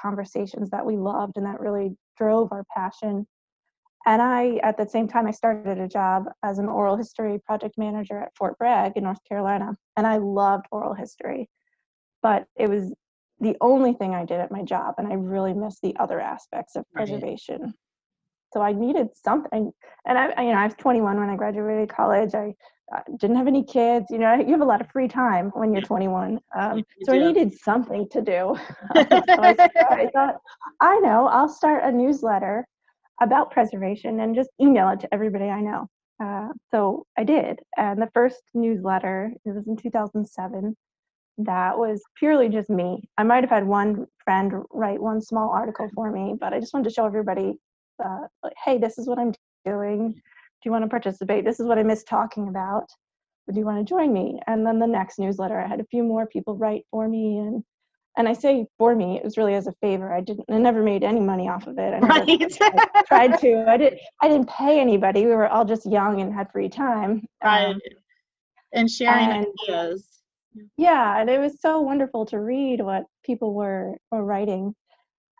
conversations 0.00 0.70
that 0.70 0.84
we 0.84 0.96
loved 0.96 1.36
and 1.36 1.46
that 1.46 1.60
really 1.60 1.96
drove 2.16 2.52
our 2.52 2.64
passion. 2.74 3.26
And 4.06 4.22
I, 4.22 4.56
at 4.62 4.76
the 4.76 4.88
same 4.88 5.08
time, 5.08 5.26
I 5.26 5.32
started 5.32 5.78
a 5.78 5.88
job 5.88 6.24
as 6.42 6.58
an 6.58 6.68
oral 6.68 6.96
history 6.96 7.38
project 7.44 7.76
manager 7.76 8.18
at 8.18 8.34
Fort 8.36 8.56
Bragg 8.58 8.92
in 8.96 9.04
North 9.04 9.22
Carolina. 9.28 9.76
And 9.96 10.06
I 10.06 10.18
loved 10.18 10.66
oral 10.70 10.94
history, 10.94 11.48
but 12.22 12.46
it 12.56 12.68
was 12.70 12.94
the 13.40 13.56
only 13.60 13.92
thing 13.92 14.14
I 14.14 14.24
did 14.24 14.40
at 14.40 14.50
my 14.50 14.62
job. 14.62 14.94
And 14.98 15.08
I 15.08 15.14
really 15.14 15.52
missed 15.52 15.82
the 15.82 15.96
other 15.96 16.20
aspects 16.20 16.74
of 16.76 16.84
Right. 16.92 17.06
preservation. 17.06 17.74
So 18.52 18.60
I 18.60 18.72
needed 18.72 19.08
something. 19.14 19.72
And 20.06 20.18
I, 20.18 20.42
you 20.42 20.52
know, 20.52 20.58
I 20.58 20.64
was 20.64 20.74
21 20.74 21.18
when 21.18 21.28
I 21.28 21.36
graduated 21.36 21.88
college. 21.88 22.34
I 22.34 22.54
uh, 22.94 23.00
didn't 23.18 23.36
have 23.36 23.46
any 23.46 23.62
kids. 23.62 24.06
You 24.10 24.18
know, 24.18 24.34
you 24.38 24.52
have 24.52 24.60
a 24.60 24.64
lot 24.64 24.80
of 24.80 24.90
free 24.90 25.08
time 25.08 25.50
when 25.54 25.72
you're 25.72 25.82
21. 25.82 26.40
Um, 26.58 26.84
so 27.04 27.12
I 27.12 27.18
needed 27.18 27.52
something 27.58 28.08
to 28.10 28.22
do. 28.22 28.56
so 28.96 29.22
I, 29.38 29.54
I 29.90 30.10
thought, 30.12 30.36
I 30.80 30.98
know, 31.00 31.26
I'll 31.26 31.48
start 31.48 31.84
a 31.84 31.92
newsletter 31.92 32.66
about 33.20 33.50
preservation 33.50 34.20
and 34.20 34.34
just 34.34 34.50
email 34.60 34.88
it 34.90 35.00
to 35.00 35.12
everybody 35.12 35.46
I 35.46 35.60
know. 35.60 35.88
Uh, 36.22 36.48
so 36.70 37.06
I 37.16 37.24
did. 37.24 37.60
And 37.76 38.00
the 38.00 38.10
first 38.14 38.42
newsletter, 38.54 39.32
it 39.44 39.50
was 39.50 39.66
in 39.66 39.76
2007, 39.76 40.76
that 41.38 41.78
was 41.78 42.02
purely 42.18 42.48
just 42.48 42.68
me. 42.68 43.08
I 43.16 43.22
might 43.22 43.44
have 43.44 43.50
had 43.50 43.66
one 43.66 44.06
friend 44.24 44.52
write 44.70 45.00
one 45.00 45.20
small 45.20 45.50
article 45.50 45.88
for 45.94 46.10
me, 46.10 46.34
but 46.38 46.52
I 46.52 46.60
just 46.60 46.74
wanted 46.74 46.88
to 46.88 46.94
show 46.94 47.06
everybody, 47.06 47.54
uh, 48.04 48.26
like, 48.42 48.54
hey, 48.64 48.78
this 48.78 48.98
is 48.98 49.06
what 49.06 49.18
I'm 49.18 49.32
doing. 49.64 50.12
Do 50.12 50.20
you 50.64 50.70
want 50.72 50.84
to 50.84 50.88
participate? 50.88 51.44
This 51.44 51.60
is 51.60 51.66
what 51.66 51.78
I 51.78 51.82
miss 51.82 52.04
talking 52.04 52.48
about. 52.48 52.88
Do 53.52 53.58
you 53.58 53.64
want 53.64 53.78
to 53.78 53.84
join 53.88 54.12
me? 54.12 54.40
And 54.46 54.66
then 54.66 54.78
the 54.78 54.86
next 54.86 55.18
newsletter, 55.18 55.58
I 55.58 55.66
had 55.66 55.80
a 55.80 55.86
few 55.86 56.02
more 56.02 56.26
people 56.26 56.56
write 56.56 56.84
for 56.90 57.08
me, 57.08 57.38
and 57.38 57.62
and 58.16 58.28
I 58.28 58.32
say 58.32 58.66
for 58.78 58.94
me, 58.96 59.16
it 59.16 59.24
was 59.24 59.36
really 59.38 59.54
as 59.54 59.68
a 59.68 59.72
favor. 59.80 60.12
I 60.12 60.20
didn't, 60.20 60.44
I 60.50 60.58
never 60.58 60.82
made 60.82 61.04
any 61.04 61.20
money 61.20 61.48
off 61.48 61.66
of 61.68 61.78
it. 61.78 61.94
I 61.94 62.00
never 62.00 62.08
right 62.08 63.06
tried 63.06 63.38
to. 63.40 63.64
I 63.68 63.76
didn't 63.76 64.00
I 64.20 64.28
didn't 64.28 64.48
pay 64.50 64.80
anybody. 64.80 65.24
We 65.24 65.32
were 65.32 65.48
all 65.48 65.64
just 65.64 65.90
young 65.90 66.20
and 66.20 66.34
had 66.34 66.50
free 66.52 66.68
time. 66.68 67.26
right 67.42 67.66
Um, 67.68 67.80
and 68.72 68.90
sharing 68.90 69.30
and- 69.30 69.46
ideas 69.68 70.04
yeah 70.76 71.20
and 71.20 71.30
it 71.30 71.38
was 71.38 71.60
so 71.60 71.80
wonderful 71.80 72.26
to 72.26 72.40
read 72.40 72.80
what 72.80 73.04
people 73.24 73.54
were 73.54 73.94
were 74.10 74.24
writing 74.24 74.74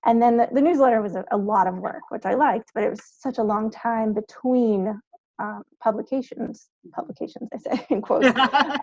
and 0.04 0.20
then 0.22 0.36
the, 0.36 0.48
the 0.52 0.60
newsletter 0.60 1.00
was 1.02 1.14
a, 1.16 1.24
a 1.30 1.36
lot 1.36 1.66
of 1.66 1.76
work 1.78 2.02
which 2.10 2.24
i 2.24 2.34
liked 2.34 2.70
but 2.74 2.84
it 2.84 2.90
was 2.90 3.00
such 3.02 3.38
a 3.38 3.42
long 3.42 3.70
time 3.70 4.12
between 4.12 5.00
um, 5.38 5.62
publications 5.82 6.68
publications 6.92 7.48
i 7.54 7.58
say 7.58 7.86
in 7.90 8.00
quotes 8.02 8.26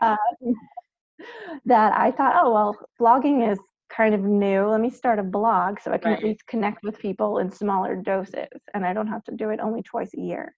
uh, 0.02 0.16
that 1.66 1.94
i 1.98 2.12
thought 2.12 2.36
oh 2.44 2.54
well 2.54 2.78
blogging 3.00 3.50
is 3.52 3.60
kind 3.96 4.16
of 4.16 4.22
new. 4.22 4.66
Let 4.66 4.82
me 4.82 4.90
start 4.90 5.20
a 5.20 5.24
blog 5.24 5.80
so 5.80 5.92
i 5.94 5.98
can 5.98 6.12
at 6.12 6.24
least 6.24 6.46
connect 6.48 6.84
with 6.84 6.98
people 7.00 7.38
in 7.38 7.52
smaller 7.52 7.96
doses 7.96 8.48
and 8.74 8.86
i 8.86 8.94
don't 8.94 9.08
have 9.08 9.24
to 9.26 9.32
do 9.32 9.52
it 9.52 9.60
only 9.60 9.84
twice 9.84 10.12
a 10.18 10.20
year. 10.20 10.56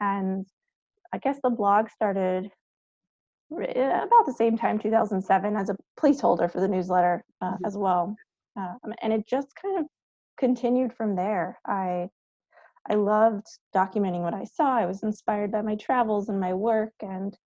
And 0.00 0.46
i 1.12 1.18
guess 1.18 1.38
the 1.42 1.50
blog 1.50 1.90
started 1.90 2.50
eh, 3.60 4.02
about 4.02 4.26
the 4.26 4.32
same 4.32 4.56
time 4.56 4.78
2007 4.78 5.54
as 5.56 5.68
a 5.68 5.76
placeholder 6.00 6.50
for 6.50 6.60
the 6.60 6.68
newsletter 6.68 7.22
uh, 7.42 7.52
Mhm. 7.52 7.66
as 7.66 7.76
well 7.76 8.16
um, 8.56 8.94
and 9.02 9.12
it 9.12 9.26
just 9.26 9.48
kind 9.60 9.78
of 9.78 9.86
continued 10.38 10.92
from 10.94 11.16
there. 11.16 11.58
I 11.66 12.08
i 12.90 12.94
loved 12.94 13.46
documenting 13.74 14.22
what 14.22 14.34
i 14.34 14.44
saw. 14.44 14.74
I 14.76 14.86
was 14.86 15.02
inspired 15.02 15.52
by 15.52 15.62
my 15.62 15.76
travels 15.76 16.28
and 16.28 16.40
my 16.40 16.54
work 16.54 16.92
and 17.02 17.36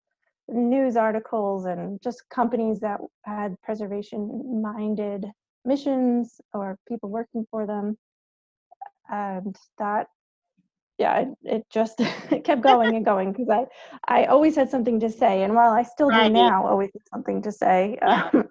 news 0.49 0.95
articles 0.97 1.65
and 1.65 2.01
just 2.01 2.23
companies 2.29 2.79
that 2.81 2.99
had 3.25 3.55
preservation 3.61 4.61
minded 4.61 5.25
missions 5.65 6.39
or 6.53 6.77
people 6.87 7.09
working 7.09 7.45
for 7.51 7.65
them. 7.67 7.97
And 9.09 9.55
that 9.77 10.07
yeah 10.97 11.19
it, 11.19 11.27
it 11.43 11.65
just 11.69 11.99
it 12.31 12.43
kept 12.43 12.61
going 12.61 12.95
and 12.95 13.05
going 13.05 13.31
because 13.31 13.49
i 13.49 13.65
i 14.07 14.25
always 14.25 14.55
had 14.55 14.69
something 14.69 14.99
to 14.99 15.09
say 15.09 15.43
and 15.43 15.53
while 15.55 15.71
i 15.71 15.83
still 15.83 16.11
Right. 16.11 16.25
do 16.25 16.29
now 16.29 16.65
always 16.65 16.91
have 16.93 17.03
something 17.13 17.41
to 17.43 17.51
say. 17.51 17.97
Um, 18.01 18.47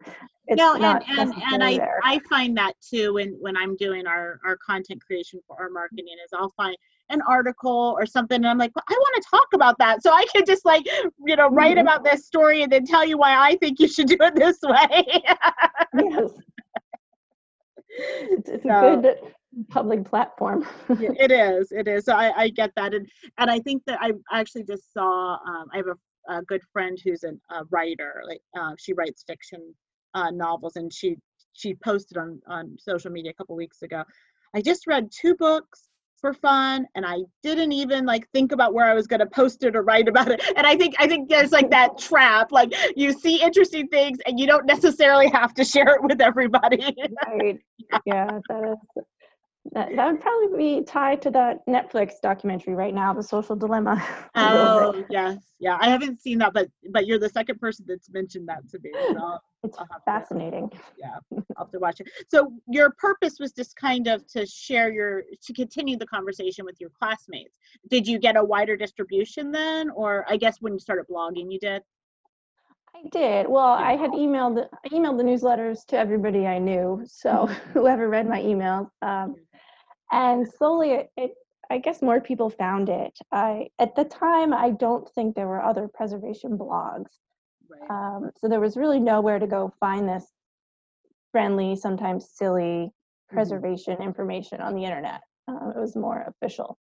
it's 0.49 0.59
no 0.59 0.75
and 0.75 0.83
not 0.83 1.03
and, 1.09 1.33
and 1.53 1.63
i 1.65 1.77
there. 1.77 2.01
i 2.05 2.19
find 2.29 2.57
that 2.57 2.73
too 2.81 3.15
when 3.15 3.37
when 3.41 3.57
i'm 3.57 3.77
doing 3.77 4.07
our 4.07 4.39
our 4.45 4.57
content 4.65 5.01
creation 5.05 5.41
for 5.47 5.57
our 5.61 5.69
marketing 5.71 6.07
is 6.25 6.31
i'll 6.35 6.53
find 6.57 6.77
an 7.11 7.21
article 7.29 7.95
or 7.99 8.05
something 8.07 8.37
and 8.37 8.47
i'm 8.49 8.59
like 8.59 8.75
well, 8.75 8.85
i 8.89 8.93
want 8.93 9.23
to 9.23 9.29
talk 9.31 9.47
about 9.55 9.77
that. 9.79 10.03
So 10.03 10.11
i 10.13 10.25
can 10.35 10.45
just 10.45 10.65
like 10.65 10.85
you 11.25 11.37
know 11.37 11.49
write 11.49 11.77
Mhm. 11.77 11.83
about 11.83 12.05
this 12.05 12.27
story 12.27 12.63
and 12.63 12.71
then 12.73 12.85
tell 12.85 13.05
you 13.05 13.17
why 13.19 13.33
i 13.51 13.57
think 13.57 13.79
you 13.81 13.89
should 13.89 14.09
do 14.09 14.17
it 14.21 14.35
this 14.35 14.59
way. 14.63 15.05
Yes. 15.99 16.31
It's, 17.99 18.49
it's 18.49 18.63
So- 18.65 18.99
a 18.99 19.03
good 19.03 19.17
public 19.71 20.05
platform. 20.05 20.67
It 20.91 21.31
is 21.33 21.73
it 21.73 21.89
is. 21.89 22.05
So 22.05 22.13
I, 22.15 22.43
I 22.43 22.49
get 22.51 22.71
that 22.77 22.93
and 22.93 23.09
and 23.39 23.51
i 23.51 23.59
think 23.61 23.83
that 23.87 23.99
i 24.03 24.13
actually 24.33 24.65
just 24.65 24.93
saw 24.93 25.39
um, 25.47 25.67
i 25.73 25.79
have 25.79 25.87
a, 25.87 26.35
a 26.35 26.43
good 26.43 26.61
friend 26.73 26.99
who's 27.03 27.23
an, 27.23 27.41
a 27.51 27.65
writer 27.71 28.23
like 28.29 28.41
uh, 28.59 28.73
she 28.79 28.93
writes 28.93 29.25
fiction 29.27 29.75
uh, 30.17 30.31
novels 30.31 30.75
and 30.77 30.93
she 30.93 31.17
she 31.53 31.75
posted 31.75 32.17
on 32.17 32.41
on 32.49 32.77
social 32.79 33.11
media 33.11 33.31
a 33.31 33.35
couple 33.35 33.55
weeks 33.55 33.83
ago. 33.83 34.03
I 34.55 34.63
just 34.63 34.87
read 34.87 35.11
two 35.13 35.35
books 35.37 35.89
for 36.19 36.33
fun 36.33 36.87
and 36.95 37.05
i 37.05 37.19
didn't 37.43 37.73
even 37.73 38.07
like 38.07 38.27
think 38.31 38.51
about 38.51 38.73
where 38.73 38.87
i 38.87 38.95
was 38.95 39.07
going 39.07 39.21
to 39.21 39.27
post 39.27 39.63
it 39.65 39.77
or 39.77 39.83
write 39.83 40.09
about 40.09 40.31
it. 40.31 40.43
And 40.57 40.67
i 40.67 40.75
think 40.75 40.95
i 40.99 41.07
think 41.07 41.29
there's 41.29 41.53
like 41.53 41.71
that 41.71 41.99
trap 41.99 42.53
like 42.53 42.73
you 42.97 43.13
see 43.13 43.43
interesting 43.43 43.87
things 43.89 44.19
and 44.25 44.41
you 44.41 44.47
don't 44.47 44.65
necessarily 44.65 45.29
have 45.29 45.53
to 45.55 45.65
share 45.65 45.95
it 45.95 46.03
with 46.03 46.21
everybody. 46.21 46.97
Right. 47.27 47.59
Yeah 48.07 48.41
that 48.49 48.77
is 48.97 49.05
That, 49.73 49.95
that 49.97 50.13
would 50.13 50.21
probably 50.21 50.57
be 50.57 50.85
tied 50.85 51.21
to 51.23 51.31
that 51.33 51.67
Netflix 51.67 52.13
documentary 52.23 52.75
right 52.75 52.95
now, 52.95 53.13
The 53.13 53.23
Social 53.23 53.57
Dilemma. 53.57 54.03
Oh 54.39 55.05
yes, 55.11 55.39
yeah. 55.59 55.77
I 55.81 55.89
haven't 55.89 56.21
seen 56.21 56.39
that, 56.39 56.53
but 56.53 56.69
but 56.91 57.07
you're 57.07 57.19
the 57.19 57.29
second 57.29 57.59
person 57.61 57.85
that's 57.89 58.11
mentioned 58.11 58.49
that 58.49 58.69
to 58.71 58.79
me. 58.79 58.91
So 58.93 59.39
it's 59.65 59.77
I'll 59.79 59.87
have 59.91 60.05
to- 60.05 60.05
fascinating. 60.05 60.71
yeah, 60.99 61.17
I'll 61.57 61.65
have 61.65 61.71
to 61.73 61.79
watch 61.79 62.01
it. 62.01 62.09
So 62.29 62.53
your 62.69 62.91
purpose 62.99 63.37
was 63.41 63.53
just 63.53 63.75
kind 63.77 64.07
of 64.07 64.27
to 64.29 64.47
share 64.47 64.93
your 64.93 65.23
to 65.43 65.53
continue 65.53 65.97
the 65.97 66.07
conversation 66.07 66.65
with 66.65 66.77
your 66.81 66.91
classmates. 66.91 67.55
Did 67.91 68.07
you 68.07 68.19
get 68.19 68.37
a 68.37 68.45
wider 68.45 68.77
distribution 68.77 69.51
then, 69.51 69.91
or 69.91 70.25
I 70.29 70.37
guess 70.37 70.57
when 70.61 70.73
you 70.75 70.79
started 70.79 71.07
blogging, 71.11 71.51
you 71.51 71.59
did? 71.59 71.83
I 72.95 73.09
did. 73.11 73.47
Well, 73.49 73.73
I 73.75 73.93
had 73.97 74.13
emailed 74.13 74.67
I 74.85 74.89
emailed 74.89 75.19
the 75.19 75.25
newsletters 75.25 75.85
to 75.87 75.99
everybody 75.99 76.47
I 76.47 76.59
knew, 76.59 77.03
so 77.07 77.47
whoever 77.75 78.09
read 78.09 78.27
my 78.29 78.41
emails. 78.41 78.89
Um, 79.03 79.37
and 80.13 80.47
slowly, 80.59 80.91
it, 80.93 81.11
it, 81.17 81.35
I 81.71 81.79
guess 81.79 82.01
more 82.03 82.21
people 82.21 82.51
found 82.51 82.89
it. 82.89 83.17
I 83.33 83.69
at 83.79 83.95
the 83.97 84.05
time, 84.05 84.53
I 84.55 84.71
don't 84.71 85.09
think 85.15 85.35
there 85.35 85.49
were 85.49 85.63
other 85.63 85.89
preservation 85.93 86.57
blogs, 86.59 87.11
Right. 87.69 87.91
um, 87.91 88.31
so 88.39 88.49
there 88.49 88.61
was 88.61 88.77
really 88.77 89.01
nowhere 89.01 89.39
to 89.39 89.47
go 89.47 89.73
find 89.81 90.09
this 90.09 90.27
friendly, 91.33 91.75
sometimes 91.77 92.31
silly 92.33 92.91
preservation 93.29 94.01
information 94.01 94.61
on 94.61 94.75
the 94.75 94.85
internet. 94.85 95.21
Um, 95.49 95.73
it 95.77 95.81
was 95.81 95.97
more 95.97 96.25
official. 96.29 96.79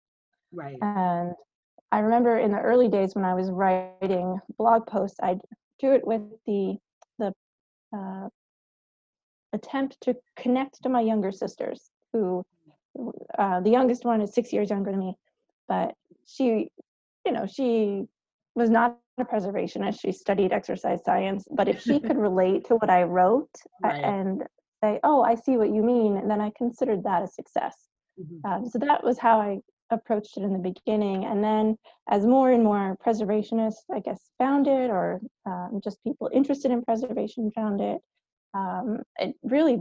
right. 0.53 0.77
And 0.82 1.34
I 1.91 2.00
remember 2.00 2.38
in 2.38 2.51
the 2.51 2.60
early 2.60 2.88
days 2.88 3.15
when 3.15 3.25
I 3.25 3.34
was 3.34 3.50
writing 3.51 4.39
blog 4.58 4.86
posts, 4.88 5.20
I'd 5.22 5.39
do 5.79 5.91
it 5.94 6.05
with 6.05 6.22
the 6.46 6.77
the 7.20 7.34
uh, 7.96 8.29
attempt 9.53 9.98
to 10.01 10.15
connect 10.36 10.84
to 10.84 10.89
my 10.89 11.01
younger 11.01 11.32
sisters, 11.32 11.89
who 12.13 12.44
uh, 13.37 13.59
the 13.61 13.69
youngest 13.69 14.05
one 14.05 14.21
is 14.21 14.33
six 14.33 14.51
years 14.53 14.69
younger 14.69 14.91
than 14.91 14.99
me, 14.99 15.17
but 15.67 15.95
she, 16.25 16.69
you 17.25 17.31
know, 17.31 17.45
she 17.45 18.05
was 18.55 18.69
not 18.69 18.97
a 19.17 19.25
preservationist. 19.25 19.99
She 20.01 20.11
studied 20.11 20.51
exercise 20.53 21.03
science, 21.03 21.47
but 21.51 21.67
if 21.67 21.81
she 21.81 21.99
could 21.99 22.17
relate 22.17 22.65
to 22.65 22.75
what 22.75 22.89
I 22.89 23.03
wrote 23.03 23.49
Right. 23.83 24.03
and 24.03 24.43
say, 24.83 24.99
"Oh, 25.03 25.21
I 25.21 25.35
see 25.35 25.57
what 25.57 25.69
you 25.73 25.83
mean," 25.83 26.17
and 26.17 26.29
then 26.29 26.41
I 26.41 26.51
considered 26.57 27.03
that 27.03 27.23
a 27.23 27.27
success. 27.27 27.89
Mhm. 28.19 28.45
Um, 28.45 28.65
so 28.69 28.79
that 28.79 29.03
was 29.03 29.17
how 29.19 29.39
I 29.39 29.61
approached 29.91 30.37
it 30.37 30.43
in 30.43 30.53
the 30.53 30.59
beginning. 30.59 31.25
And 31.25 31.43
then 31.43 31.77
as 32.09 32.25
more 32.25 32.51
and 32.51 32.63
more 32.63 32.97
preservationists, 33.05 33.83
I 33.93 33.99
guess, 33.99 34.31
found 34.37 34.67
it, 34.67 34.89
or 34.89 35.21
um, 35.45 35.79
just 35.83 36.03
people 36.03 36.29
interested 36.33 36.71
in 36.71 36.83
preservation 36.83 37.51
found 37.51 37.81
it, 37.81 38.01
um, 38.53 39.03
it 39.19 39.35
really, 39.43 39.79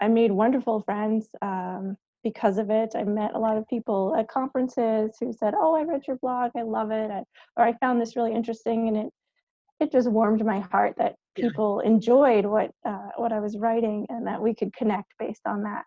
I 0.00 0.08
made 0.08 0.32
wonderful 0.32 0.80
friends 0.82 1.28
um, 1.42 1.96
because 2.22 2.58
of 2.58 2.70
it. 2.70 2.92
I 2.94 3.04
met 3.04 3.34
a 3.34 3.38
lot 3.38 3.56
of 3.56 3.66
people 3.68 4.14
at 4.16 4.28
conferences 4.28 5.16
who 5.18 5.32
said, 5.32 5.54
"Oh, 5.56 5.74
I 5.74 5.82
read 5.82 6.06
your 6.06 6.16
blog. 6.16 6.50
I 6.56 6.62
love 6.62 6.90
it," 6.90 7.10
I, 7.10 7.24
or 7.56 7.64
"I 7.64 7.72
found 7.74 8.00
this 8.00 8.16
really 8.16 8.32
interesting," 8.32 8.88
and 8.88 8.96
it 8.96 9.12
it 9.80 9.92
just 9.92 10.10
warmed 10.10 10.44
my 10.44 10.60
heart 10.60 10.94
that 10.98 11.16
Yeah. 11.36 11.48
people 11.48 11.80
enjoyed 11.80 12.44
what 12.44 12.70
uh, 12.84 13.08
what 13.16 13.32
I 13.32 13.40
was 13.40 13.56
writing 13.56 14.06
and 14.10 14.26
that 14.26 14.40
we 14.42 14.54
could 14.54 14.72
connect 14.74 15.12
based 15.18 15.46
on 15.46 15.62
that. 15.62 15.84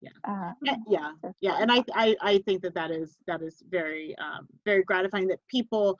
Yeah. 0.00 0.10
Uh, 0.24 0.52
Yeah, 0.62 0.76
yeah, 0.88 1.12
yeah, 1.40 1.56
and 1.60 1.72
I, 1.72 1.82
I, 1.94 2.16
I 2.20 2.38
think 2.38 2.62
that 2.62 2.74
that 2.74 2.90
is 2.90 3.16
that 3.26 3.40
is 3.40 3.62
very, 3.68 4.14
um, 4.18 4.46
very 4.64 4.82
gratifying 4.82 5.28
that 5.28 5.40
people 5.48 5.98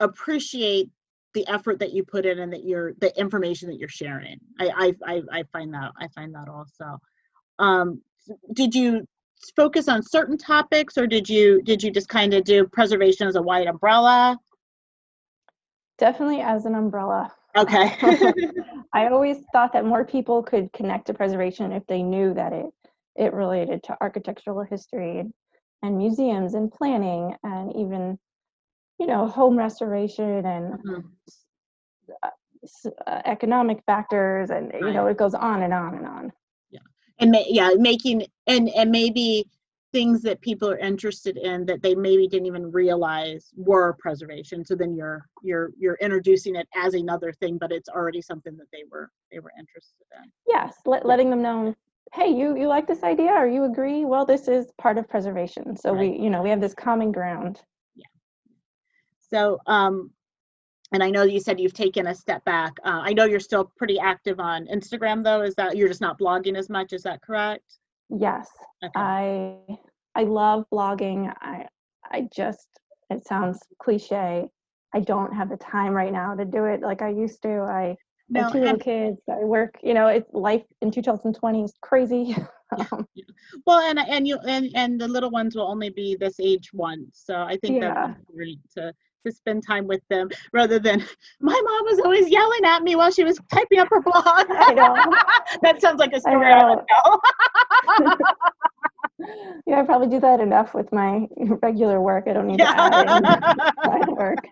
appreciate 0.00 0.90
the 1.34 1.46
effort 1.48 1.78
that 1.78 1.92
you 1.92 2.04
put 2.04 2.24
in 2.26 2.38
and 2.38 2.52
that 2.52 2.64
you're 2.64 2.94
the 3.00 3.16
information 3.18 3.68
that 3.68 3.78
you're 3.78 3.88
sharing. 3.88 4.38
I, 4.58 4.94
I, 5.06 5.14
I, 5.14 5.22
I 5.32 5.42
find 5.52 5.72
that 5.74 5.92
I 5.98 6.08
find 6.08 6.34
that 6.34 6.48
also. 6.48 6.98
Um, 7.58 8.00
did 8.52 8.74
you 8.74 9.06
focus 9.54 9.88
on 9.88 10.02
certain 10.02 10.36
topics, 10.36 10.98
or 10.98 11.06
did 11.06 11.28
you 11.28 11.62
did 11.62 11.82
you 11.82 11.90
just 11.90 12.08
kind 12.08 12.34
of 12.34 12.44
do 12.44 12.66
preservation 12.66 13.26
as 13.28 13.36
a 13.36 13.42
wide 13.42 13.66
umbrella? 13.66 14.38
Definitely 15.98 16.40
as 16.40 16.64
an 16.66 16.74
umbrella. 16.74 17.32
Okay. 17.56 17.96
I 18.92 19.08
always 19.08 19.38
thought 19.52 19.72
that 19.72 19.84
more 19.84 20.04
people 20.04 20.42
could 20.42 20.72
connect 20.72 21.06
to 21.06 21.14
preservation 21.14 21.72
if 21.72 21.86
they 21.86 22.02
knew 22.02 22.34
that 22.34 22.52
it 22.52 22.66
it 23.16 23.32
related 23.32 23.82
to 23.82 23.96
architectural 24.00 24.62
history 24.62 25.18
and, 25.18 25.34
and 25.82 25.98
museums 25.98 26.54
and 26.54 26.70
planning 26.70 27.34
and 27.42 27.74
even 27.74 28.18
you 28.98 29.06
know 29.06 29.26
home 29.26 29.58
restoration 29.58 30.46
and 30.46 30.78
Mhm. 30.84 31.04
uh, 33.06 33.22
economic 33.24 33.82
factors 33.86 34.50
and 34.50 34.72
you 34.74 34.92
know 34.92 35.06
it 35.06 35.16
goes 35.16 35.34
on 35.34 35.62
and 35.62 35.74
on 35.74 35.94
and 35.94 36.06
on. 36.06 36.32
And 37.20 37.30
ma- 37.32 37.42
yeah 37.48 37.70
making 37.76 38.24
and 38.46 38.68
and 38.70 38.90
maybe 38.90 39.46
things 39.90 40.20
that 40.20 40.40
people 40.42 40.70
are 40.70 40.78
interested 40.78 41.38
in 41.38 41.64
that 41.64 41.82
they 41.82 41.94
maybe 41.94 42.28
didn't 42.28 42.46
even 42.46 42.70
realize 42.70 43.50
were 43.56 43.94
preservation 43.98 44.64
so 44.64 44.74
then 44.74 44.94
you're 44.94 45.26
you're 45.42 45.70
you're 45.78 45.96
introducing 46.00 46.56
it 46.56 46.68
as 46.76 46.94
another 46.94 47.32
thing 47.32 47.56
but 47.58 47.72
it's 47.72 47.88
already 47.88 48.20
something 48.20 48.56
that 48.56 48.70
they 48.72 48.82
were 48.90 49.10
they 49.32 49.38
were 49.38 49.52
interested 49.58 50.04
in 50.22 50.30
Yes, 50.46 50.74
let, 50.86 51.04
letting 51.04 51.30
them 51.30 51.42
know, 51.42 51.74
hey, 52.14 52.28
you 52.28 52.56
you 52.56 52.68
like 52.68 52.86
this 52.86 53.02
idea 53.02 53.30
or 53.32 53.46
you 53.46 53.64
agree? 53.64 54.04
Well, 54.04 54.24
this 54.24 54.48
is 54.48 54.72
part 54.78 54.98
of 54.98 55.08
preservation. 55.08 55.76
So 55.76 55.92
Right. 55.92 56.10
we 56.16 56.24
you 56.24 56.30
know 56.30 56.42
we 56.42 56.50
have 56.50 56.60
this 56.60 56.74
common 56.74 57.12
ground. 57.12 57.60
Yeah. 57.96 58.06
So 59.30 59.58
um 59.66 60.10
and 60.92 61.02
i 61.02 61.10
know 61.10 61.22
you 61.22 61.40
said 61.40 61.58
you've 61.60 61.74
taken 61.74 62.06
a 62.08 62.14
step 62.14 62.44
back 62.44 62.72
uh, 62.84 63.00
i 63.02 63.12
know 63.12 63.24
you're 63.24 63.40
still 63.40 63.70
pretty 63.76 63.98
active 63.98 64.40
on 64.40 64.66
instagram 64.66 65.22
though 65.22 65.42
is 65.42 65.54
that 65.54 65.76
you're 65.76 65.88
just 65.88 66.00
not 66.00 66.18
blogging 66.18 66.56
as 66.56 66.68
much 66.70 66.92
is 66.92 67.02
that 67.02 67.20
correct 67.22 67.78
Yes, 68.10 68.48
okay 68.82 68.92
I 68.96 69.56
I 70.14 70.22
love 70.24 70.64
blogging. 70.72 71.32
I 71.40 71.66
I 72.10 72.28
just 72.34 72.68
it 73.10 73.26
sounds 73.26 73.60
cliche. 73.78 74.48
I 74.94 75.00
don't 75.00 75.34
have 75.34 75.50
the 75.50 75.58
time 75.58 75.92
right 75.92 76.12
now 76.12 76.34
to 76.34 76.44
do 76.44 76.64
it 76.64 76.80
like 76.80 77.02
I 77.02 77.10
used 77.10 77.42
to. 77.42 77.60
I 77.60 77.96
no, 78.30 78.44
have 78.44 78.52
two 78.52 78.60
little 78.60 78.78
kids. 78.78 79.18
I 79.30 79.44
work. 79.44 79.74
You 79.82 79.92
know, 79.92 80.06
it's 80.08 80.32
life 80.32 80.62
in 80.80 80.90
2020 80.90 81.64
is 81.64 81.74
crazy. 81.82 82.36
Um, 82.92 83.06
well 83.66 83.78
and 83.78 83.98
and 83.98 84.28
you 84.28 84.36
and 84.46 84.70
and 84.74 85.00
the 85.00 85.08
little 85.08 85.30
ones 85.30 85.56
will 85.56 85.66
only 85.66 85.88
be 85.88 86.16
this 86.20 86.38
age 86.38 86.70
once, 86.74 87.22
so 87.24 87.34
i 87.40 87.56
think 87.56 87.80
Yeah. 87.80 87.94
that's 87.94 88.20
great 88.26 88.58
to 88.76 88.92
to 89.26 89.32
spend 89.32 89.64
time 89.66 89.86
with 89.86 90.00
them 90.08 90.28
rather 90.52 90.78
than 90.78 91.04
my 91.40 91.52
mom 91.52 91.84
was 91.84 92.00
always 92.04 92.28
yelling 92.28 92.64
at 92.64 92.82
me 92.82 92.96
while 92.96 93.10
she 93.10 93.24
was 93.24 93.38
typing 93.52 93.78
up 93.78 93.88
her 93.90 94.00
blog. 94.00 94.16
I 94.26 95.24
that 95.62 95.80
sounds 95.80 95.98
like 95.98 96.12
a 96.12 96.20
story 96.20 96.52
I, 96.52 96.68
would 96.68 96.84
tell. 96.88 97.20
Yeah, 99.66 99.80
I 99.80 99.82
probably 99.82 100.08
do 100.08 100.20
that 100.20 100.40
enough 100.40 100.74
with 100.74 100.92
my 100.92 101.26
regular 101.62 102.00
work. 102.00 102.24
I 102.28 102.32
don't 102.32 102.46
need 102.46 102.58
to 102.58 102.68
add 102.68 104.06
in 104.08 104.14
work. 104.14 104.46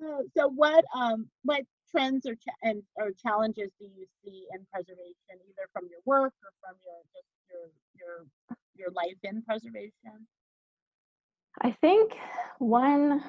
so, 0.00 0.22
so 0.36 0.48
what 0.48 0.84
um 0.94 1.28
what 1.44 1.62
trends 1.90 2.26
or 2.26 2.34
cha- 2.34 2.60
and 2.62 2.82
or 2.96 3.12
challenges 3.12 3.70
do 3.80 3.86
you 3.86 4.06
see 4.24 4.46
in 4.52 4.66
preservation 4.72 5.14
either 5.30 5.68
from 5.72 5.84
your 5.88 6.00
work 6.04 6.34
or 6.42 6.50
from 6.60 6.76
your 6.84 7.00
just 7.14 7.26
your 7.48 7.70
your 7.98 8.58
your 8.76 8.90
life 8.90 9.16
in 9.22 9.42
preservation? 9.42 10.26
I 11.62 11.72
think 11.80 12.12
one, 12.58 13.22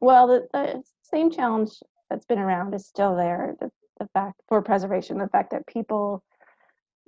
well, 0.00 0.26
the, 0.26 0.46
the 0.52 0.82
same 1.02 1.30
challenge 1.30 1.70
that's 2.10 2.26
been 2.26 2.38
around 2.38 2.74
is 2.74 2.86
still 2.86 3.16
there. 3.16 3.54
The, 3.60 3.70
the 4.00 4.08
fact 4.14 4.40
for 4.48 4.62
preservation, 4.62 5.18
the 5.18 5.28
fact 5.28 5.50
that 5.50 5.66
people 5.66 6.22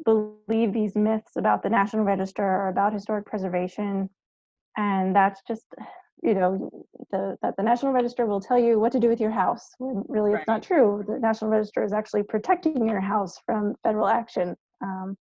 believe 0.04 0.72
these 0.72 0.96
myths 0.96 1.36
about 1.36 1.62
the 1.62 1.70
National 1.70 2.04
Register 2.04 2.42
or 2.42 2.68
about 2.68 2.92
historic 2.92 3.26
preservation, 3.26 4.10
and 4.76 5.14
that's 5.14 5.40
just, 5.46 5.64
you 6.22 6.34
know, 6.34 6.70
the 7.10 7.36
that 7.42 7.56
the 7.56 7.62
National 7.62 7.92
Register 7.92 8.26
will 8.26 8.40
tell 8.40 8.58
you 8.58 8.78
what 8.78 8.92
to 8.92 9.00
do 9.00 9.08
with 9.08 9.20
your 9.20 9.30
house 9.30 9.70
when 9.78 10.04
really 10.08 10.32
it's 10.32 10.48
not 10.48 10.62
true. 10.62 11.04
The 11.06 11.18
National 11.18 11.50
Register 11.50 11.84
is 11.84 11.92
actually 11.92 12.24
protecting 12.24 12.88
your 12.88 13.00
house 13.00 13.38
from 13.46 13.74
federal 13.82 14.08
action. 14.08 14.56
Um, 14.82 15.16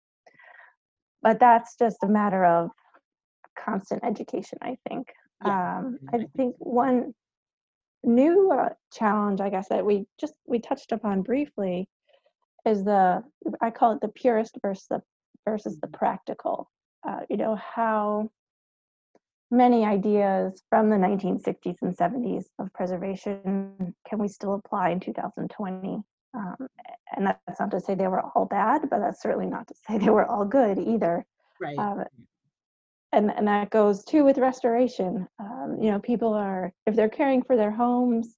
but 1.22 1.38
that's 1.38 1.76
just 1.76 1.98
a 2.02 2.08
matter 2.08 2.44
of 2.44 2.70
constant 3.58 4.04
education, 4.04 4.58
I 4.62 4.76
think. 4.88 5.08
Yeah, 5.44 5.78
Um, 5.78 5.98
I 6.08 6.18
think 6.18 6.32
think 6.36 6.54
one 6.58 7.14
new 8.04 8.50
uh, 8.50 8.70
challenge, 8.92 9.40
I 9.40 9.50
guess, 9.50 9.68
that 9.68 9.84
we 9.84 10.06
just 10.20 10.34
we 10.46 10.58
touched 10.58 10.92
upon 10.92 11.22
briefly 11.22 11.88
is 12.66 12.84
the 12.84 13.22
I 13.60 13.70
call 13.70 13.92
it 13.92 14.00
the 14.00 14.08
purist 14.08 14.58
versus 14.62 14.86
the 14.90 15.02
versus 15.46 15.78
the 15.80 15.88
practical. 15.88 16.70
Uh, 17.06 17.20
you 17.28 17.36
know 17.36 17.56
how 17.56 18.30
many 19.50 19.84
ideas 19.84 20.62
from 20.70 20.90
the 20.90 20.96
1960s 20.96 21.76
and 21.82 21.96
70s 21.96 22.44
of 22.58 22.72
preservation 22.72 23.94
can 24.08 24.18
we 24.18 24.28
still 24.28 24.54
apply 24.54 24.90
in 24.90 25.00
2020? 25.00 26.02
Um, 26.32 26.68
and 27.16 27.26
that's 27.26 27.58
not 27.58 27.72
to 27.72 27.80
say 27.80 27.96
they 27.96 28.06
were 28.06 28.20
all 28.20 28.46
bad, 28.46 28.82
but 28.88 29.00
that's 29.00 29.20
certainly 29.20 29.46
not 29.46 29.66
to 29.66 29.74
say 29.74 29.98
they 29.98 30.10
were 30.10 30.26
all 30.26 30.44
good 30.44 30.78
either 30.78 31.26
right 31.60 31.78
um, 31.78 32.04
and 33.12 33.30
and 33.30 33.46
that 33.48 33.70
goes 33.70 34.04
too 34.04 34.24
with 34.24 34.38
restoration. 34.38 35.26
Um, 35.38 35.78
you 35.80 35.90
know, 35.90 35.98
people 36.00 36.32
are 36.32 36.72
if 36.86 36.94
they're 36.94 37.08
caring 37.08 37.42
for 37.42 37.56
their 37.56 37.70
homes, 37.70 38.36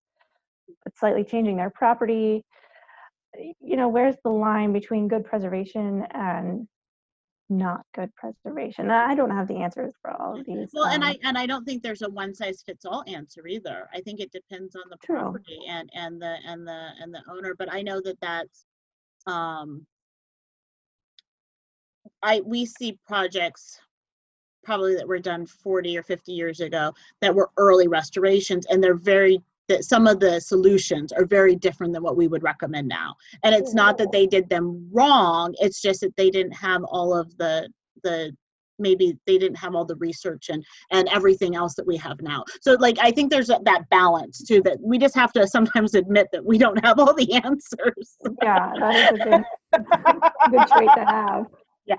but 0.85 0.97
slightly 0.97 1.25
changing 1.25 1.57
their 1.57 1.71
property. 1.71 2.45
You 3.61 3.77
know, 3.77 3.89
where's 3.89 4.17
the 4.25 4.31
line 4.31 4.73
between 4.73 5.09
good 5.09 5.25
preservation 5.25 6.07
and 6.13 6.69
not 7.53 7.85
good 7.95 8.11
preservation. 8.15 8.91
I 8.91 9.15
don't 9.15 9.31
have 9.31 9.47
the 9.47 9.57
answers 9.57 9.93
for 10.01 10.11
all 10.11 10.39
of 10.39 10.47
these. 10.47 10.71
Well, 10.73 10.87
and 10.87 11.03
um, 11.03 11.11
I, 11.11 11.19
and 11.23 11.37
I 11.37 11.47
don't 11.47 11.65
think 11.65 11.83
there's 11.83 12.03
a 12.03 12.09
one 12.09 12.35
size 12.35 12.63
fits 12.65 12.85
all 12.85 13.05
answer 13.07 13.47
either. 13.47 13.89
I 13.93 14.01
think 14.01 14.21
it 14.21 14.33
depends 14.33 14.75
on 14.75 14.83
the 14.91 14.97
True. 15.05 15.19
property 15.19 15.59
and, 15.69 15.91
and 15.95 16.21
the, 16.21 16.39
and 16.47 16.67
the, 16.67 16.89
and 17.01 17.15
the 17.15 17.23
owner, 17.31 17.55
but 17.57 17.73
I 17.73 17.83
know 17.83 18.01
that 18.01 18.19
that's, 18.21 18.65
um, 19.27 19.87
I, 22.23 22.41
we 22.41 22.67
see 22.67 22.99
projects 23.07 23.79
probably 24.63 24.95
that 24.95 25.07
were 25.07 25.19
done 25.19 25.47
forty 25.47 25.97
or 25.97 26.03
fifty 26.03 26.33
years 26.33 26.61
ago 26.61 26.93
that 27.21 27.35
were 27.35 27.51
early 27.57 27.89
restorations 27.89 28.67
and 28.67 28.83
they're 28.83 28.95
very, 28.95 29.43
that 29.69 29.85
some 29.85 30.07
of 30.07 30.21
the 30.21 30.41
solutions 30.41 31.13
are 31.13 31.25
very 31.25 31.55
different 31.55 31.93
than 31.93 32.03
what 32.03 32.17
we 32.17 32.29
would 32.29 32.43
recommend 32.43 32.89
now. 32.89 33.15
And 33.43 33.55
it's 33.55 33.75
not 33.75 33.99
that 33.99 34.13
they 34.13 34.27
did 34.27 34.49
them 34.49 34.89
wrong, 34.93 35.55
it's 35.61 35.81
just 35.81 36.01
that 36.01 36.17
they 36.17 36.31
didn't 36.31 36.53
have 36.53 36.83
all 36.85 37.17
of 37.17 37.37
the, 37.39 37.69
the, 38.03 38.37
maybe 38.79 39.17
they 39.27 39.39
didn't 39.39 39.57
have 39.57 39.75
all 39.75 39.85
the 39.85 39.97
research 39.97 40.49
and, 40.49 40.65
and 40.91 41.09
everything 41.09 41.55
else 41.55 41.75
that 41.75 41.87
we 41.87 41.97
have 41.97 42.21
now. 42.21 42.45
So 42.61 42.75
like, 42.81 42.99
I 43.01 43.11
think 43.11 43.31
there's 43.31 43.47
that 43.47 43.65
that 43.65 43.89
balance 43.91 44.43
too, 44.43 44.61
that 44.63 44.79
we 44.81 44.99
just 44.99 45.15
have 45.15 45.33
to 45.35 45.47
sometimes 45.47 45.95
admit 45.95 46.29
that 46.33 46.45
we 46.45 46.59
don't 46.59 46.85
have 46.85 46.99
all 46.99 47.15
the 47.15 47.33
answers. 47.45 48.17
yeah, 48.43 48.73
that 48.81 49.15
is 49.15 49.21
a 49.21 49.25
good, 49.25 49.45
good 50.51 50.69
trait 50.69 50.91
to 50.97 51.05
have. 51.05 51.47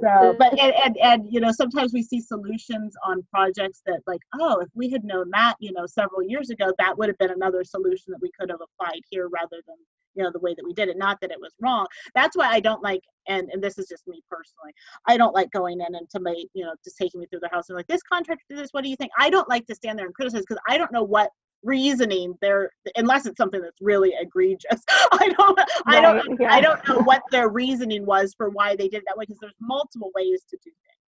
So, 0.00 0.34
but, 0.38 0.58
and, 0.60 0.74
and, 0.84 0.96
and, 0.98 1.26
you 1.30 1.40
know, 1.40 1.50
sometimes 1.52 1.92
we 1.92 2.02
see 2.02 2.20
solutions 2.20 2.94
on 3.06 3.22
projects 3.32 3.82
that 3.86 4.00
like, 4.06 4.20
oh, 4.38 4.60
if 4.60 4.68
we 4.74 4.90
had 4.90 5.04
known 5.04 5.30
that, 5.32 5.54
you 5.60 5.72
know, 5.72 5.86
several 5.86 6.22
years 6.22 6.50
ago, 6.50 6.72
that 6.78 6.98
would 6.98 7.08
have 7.08 7.18
been 7.18 7.30
another 7.30 7.64
solution 7.64 8.06
that 8.08 8.20
we 8.20 8.30
could 8.38 8.50
have 8.50 8.60
applied 8.60 9.00
here 9.10 9.28
rather 9.28 9.62
than, 9.66 9.76
you 10.14 10.22
know, 10.22 10.30
the 10.30 10.40
way 10.40 10.54
that 10.54 10.64
we 10.64 10.74
did 10.74 10.88
it. 10.88 10.98
Not 10.98 11.20
that 11.20 11.30
it 11.30 11.40
was 11.40 11.54
wrong. 11.60 11.86
That's 12.14 12.36
why 12.36 12.48
I 12.48 12.60
don't 12.60 12.82
like, 12.82 13.00
and, 13.28 13.48
and 13.50 13.62
this 13.62 13.78
is 13.78 13.88
just 13.88 14.06
me 14.06 14.22
personally, 14.30 14.74
I 15.06 15.16
don't 15.16 15.34
like 15.34 15.50
going 15.52 15.80
in 15.80 15.94
and 15.94 16.06
somebody, 16.10 16.48
you 16.54 16.64
know, 16.64 16.74
just 16.84 16.98
taking 16.98 17.20
me 17.20 17.26
through 17.26 17.40
the 17.40 17.48
house 17.48 17.68
and 17.68 17.76
like, 17.76 17.86
this 17.86 18.02
contractor 18.02 18.44
did 18.48 18.58
this, 18.58 18.70
what 18.72 18.84
do 18.84 18.90
you 18.90 18.96
think? 18.96 19.12
I 19.18 19.30
don't 19.30 19.48
like 19.48 19.66
to 19.66 19.74
stand 19.74 19.98
there 19.98 20.06
and 20.06 20.14
criticize 20.14 20.42
because 20.42 20.62
I 20.68 20.76
don't 20.76 20.92
know 20.92 21.04
what 21.04 21.30
reasoning 21.64 22.34
there 22.40 22.70
unless 22.96 23.26
it's 23.26 23.36
something 23.36 23.60
that's 23.60 23.80
really 23.80 24.12
egregious. 24.20 24.82
I 25.12 25.32
don't 25.36 25.58
i 25.86 26.00
don't 26.00 26.40
yeah. 26.40 26.52
i 26.52 26.60
don't 26.60 26.86
know 26.88 27.00
what 27.00 27.22
their 27.30 27.48
reasoning 27.48 28.04
was 28.06 28.34
for 28.36 28.50
why 28.50 28.76
they 28.76 28.88
did 28.88 28.98
it 28.98 29.04
that 29.08 29.16
way 29.16 29.24
because 29.24 29.38
there's 29.40 29.54
multiple 29.60 30.10
ways 30.14 30.42
to 30.50 30.56
do 30.62 30.70
things. 30.70 31.02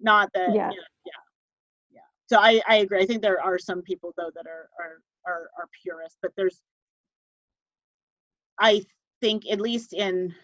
Not 0.00 0.30
that 0.34 0.54
Yeah. 0.54 0.70
you 0.70 0.76
know, 0.76 0.84
yeah 1.04 1.12
yeah. 1.92 2.00
So 2.26 2.38
i 2.38 2.60
i 2.68 2.76
agree. 2.76 3.02
I 3.02 3.06
think 3.06 3.22
there 3.22 3.42
are 3.42 3.58
some 3.58 3.82
people 3.82 4.12
though 4.16 4.30
that 4.34 4.46
are 4.46 4.68
are 4.80 5.02
are, 5.26 5.50
are 5.58 5.68
purists 5.82 6.18
but 6.22 6.32
there's 6.36 6.62
i 8.58 8.82
think 9.20 9.44
at 9.50 9.60
least 9.60 9.92
in 9.92 10.34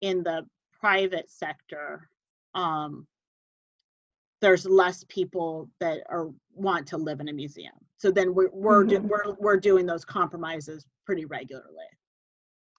in 0.00 0.22
the 0.22 0.46
private 0.80 1.28
sector 1.30 2.08
um 2.54 3.06
there's 4.40 4.64
less 4.66 5.04
people 5.08 5.68
that 5.80 6.02
are 6.08 6.28
want 6.54 6.86
to 6.86 6.96
live 6.96 7.18
in 7.20 7.28
a 7.28 7.32
museum 7.32 7.74
so 7.98 8.10
then 8.10 8.34
we're 8.34 8.50
we're 8.52 8.84
do, 8.84 8.98
Mhm. 9.00 9.08
we're 9.08 9.34
we're 9.38 9.56
doing 9.56 9.84
those 9.86 10.04
compromises 10.04 10.86
pretty 11.04 11.24
regularly 11.26 11.88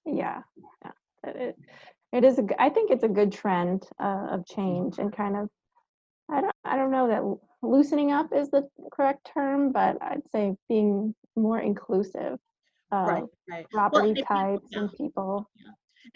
Yeah, 0.06 0.42
yeah. 0.84 0.92
It, 1.24 1.56
it- 2.12 2.24
is. 2.24 2.38
A, 2.38 2.44
I 2.60 2.68
think 2.70 2.90
it's 2.90 3.04
a 3.04 3.08
good 3.08 3.30
trend 3.30 3.84
uh, 4.00 4.26
of 4.30 4.44
change 4.46 4.98
and 4.98 5.12
kind 5.14 5.36
of. 5.36 5.48
I 6.28 6.40
don't. 6.40 6.54
I 6.64 6.76
don't 6.76 6.90
know 6.90 7.06
that 7.08 7.22
loosening 7.66 8.10
up 8.10 8.32
is 8.34 8.50
the 8.50 8.68
correct 8.92 9.30
term, 9.32 9.70
but 9.72 9.96
I'd 10.02 10.22
say 10.32 10.56
being 10.68 11.14
more 11.36 11.60
inclusive 11.60 12.38
right 12.92 13.22
of 13.22 13.28
right 13.48 13.66
property 13.70 14.14
you- 14.16 14.24
types 14.24 14.66
yeah. 14.70 14.80
and 14.80 14.92
people. 14.92 15.48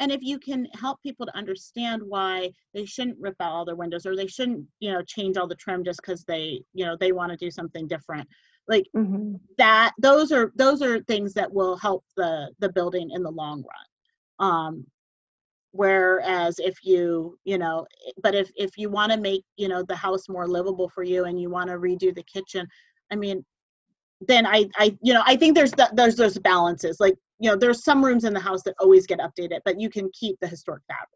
and 0.01 0.11
if 0.11 0.21
you 0.23 0.39
can 0.41 0.67
help 0.75 1.01
people 1.03 1.27
to 1.27 1.37
understand 1.37 2.03
why 2.03 2.51
they 2.73 2.85
shouldn't 2.85 3.19
rip 3.21 3.37
out 3.41 3.53
all 3.53 3.65
their 3.65 3.77
windows 3.77 4.05
or 4.07 4.17
they 4.17 4.27
shouldn't 4.27 4.67
you 4.81 4.91
know 4.93 5.03
change 5.03 5.37
all 5.37 5.47
the 5.47 5.55
trim 5.55 5.85
just 5.85 6.01
because 6.01 6.25
they 6.25 6.61
you 6.73 6.85
know 6.85 6.97
they 6.99 7.13
want 7.13 7.31
to 7.31 7.37
do 7.37 7.51
something 7.51 7.87
different 7.87 8.27
like 8.69 8.87
hmm 8.95 9.35
that 9.59 9.93
those 9.99 10.33
are 10.33 10.53
those 10.57 10.83
are 10.83 11.01
things 11.03 11.33
that 11.35 11.53
will 11.53 11.77
help 11.77 12.05
the 12.17 12.51
the 12.59 12.73
building 12.73 13.11
in 13.13 13.23
the 13.23 13.31
long 13.31 13.63
run. 13.63 14.49
Um 14.51 14.87
whereas 15.73 16.61
if 16.61 16.77
you 16.85 17.37
you 17.45 17.59
know 17.59 17.85
but 18.23 18.35
if 18.35 18.51
if 18.57 18.79
you 18.79 18.89
want 18.89 19.11
to 19.11 19.19
make 19.19 19.43
you 19.57 19.67
know 19.67 19.83
the 19.83 19.97
house 19.97 20.29
more 20.29 20.47
livable 20.47 20.89
for 20.89 21.03
you 21.03 21.25
and 21.25 21.41
you 21.41 21.51
want 21.51 21.69
to 21.69 21.75
redo 21.75 22.15
the 22.15 22.23
kitchen 22.33 22.65
i 23.11 23.17
mean 23.17 23.45
then 24.21 24.47
i 24.47 24.65
i 24.79 24.97
you 25.03 25.13
know 25.13 25.23
i 25.27 25.35
think 25.35 25.55
there's 25.55 25.73
the, 25.73 25.91
there's 25.95 26.15
those 26.15 26.39
balances. 26.39 27.01
Like 27.01 27.17
you 27.41 27.51
know 27.51 27.57
there's 27.57 27.83
some 27.83 28.05
rooms 28.05 28.25
in 28.25 28.33
the 28.33 28.41
house 28.41 28.63
that 28.63 28.77
always 28.79 29.05
get 29.05 29.19
updated 29.19 29.61
but 29.65 29.81
you 29.81 29.91
can 29.91 30.09
keep 30.13 30.39
the 30.41 30.47
historic 30.47 30.83
fabric 30.87 31.09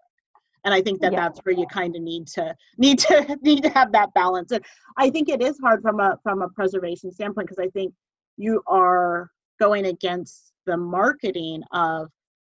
and 0.69 0.75
i 0.75 0.83
think 0.83 1.01
that 1.01 1.13
Yeah. 1.13 1.21
that's 1.23 1.39
where 1.45 1.55
you 1.55 1.67
kind 1.67 1.97
of 1.97 2.03
need 2.03 2.27
to 2.29 2.55
need 2.77 2.99
to 3.01 3.39
need 3.43 3.63
to 3.63 3.71
have 3.71 3.91
that 3.93 4.13
balance 4.13 4.51
and 4.53 4.63
i 4.99 5.09
think 5.09 5.31
it 5.31 5.41
is 5.43 5.59
hard 5.67 5.81
from 5.81 5.99
a 5.99 6.19
from 6.23 6.43
a 6.43 6.49
preservation 6.51 7.11
standpoint 7.11 7.49
because 7.49 7.65
i 7.65 7.71
think 7.71 7.95
you 8.37 8.63
are 8.67 9.31
going 9.59 9.87
against 9.87 10.53
the 10.67 10.77
marketing 10.77 11.63
of 11.73 12.09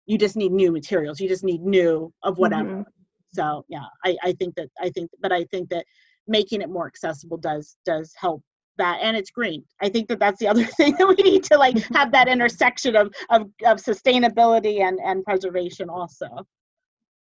you 0.05 0.19
just 0.19 0.37
need 0.37 0.53
new 0.53 0.71
materials 0.71 1.21
you 1.21 1.29
just 1.29 1.43
need 1.45 1.63
new 1.63 2.13
of 2.23 2.37
whatever 2.37 2.69
Mhm. 2.69 2.85
so 3.33 3.65
yeah 3.69 3.87
i 4.05 4.11
i 4.23 4.33
think 4.33 4.55
that 4.57 4.69
i 4.87 4.91
think 4.91 5.11
but 5.23 5.33
i 5.33 5.43
think 5.45 5.71
that 5.71 5.87
making 6.29 6.61
it 6.61 6.69
more 6.77 6.87
accessible 6.87 7.39
does 7.39 7.77
does 7.87 8.13
help 8.25 8.43
that 8.79 8.99
and 9.03 9.17
it's 9.17 9.31
green 9.31 9.65
i 9.81 9.89
think 9.89 10.07
that 10.09 10.19
that's 10.19 10.39
the 10.39 10.49
other 10.53 10.65
thing 10.79 10.95
that 10.99 11.09
we 11.09 11.15
need 11.31 11.43
to 11.45 11.57
like 11.57 11.79
have 11.95 12.13
that 12.13 12.29
intersection 12.37 12.95
of 13.03 13.07
of, 13.31 13.43
of 13.65 13.79
sustainability 13.91 14.77
and 14.87 14.99
and 15.09 15.25
preservation 15.25 15.89
also 15.89 16.29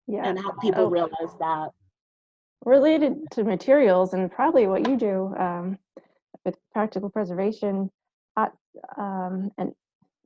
Yeah. 0.07 0.25
and 0.25 0.39
help 0.39 0.61
people 0.61 0.85
Oh. 0.85 0.91
realize 0.91 1.37
that 1.41 1.71
related 2.65 3.31
to 3.33 3.45
materials 3.45 4.15
and 4.15 4.31
probably 4.31 4.67
what 4.67 4.89
you 4.89 4.97
do 4.97 5.35
um, 5.37 5.79
with 6.45 6.57
practical 6.73 7.11
preservation 7.11 7.91
uh, 8.37 8.49
um, 8.97 9.51
and 9.59 9.73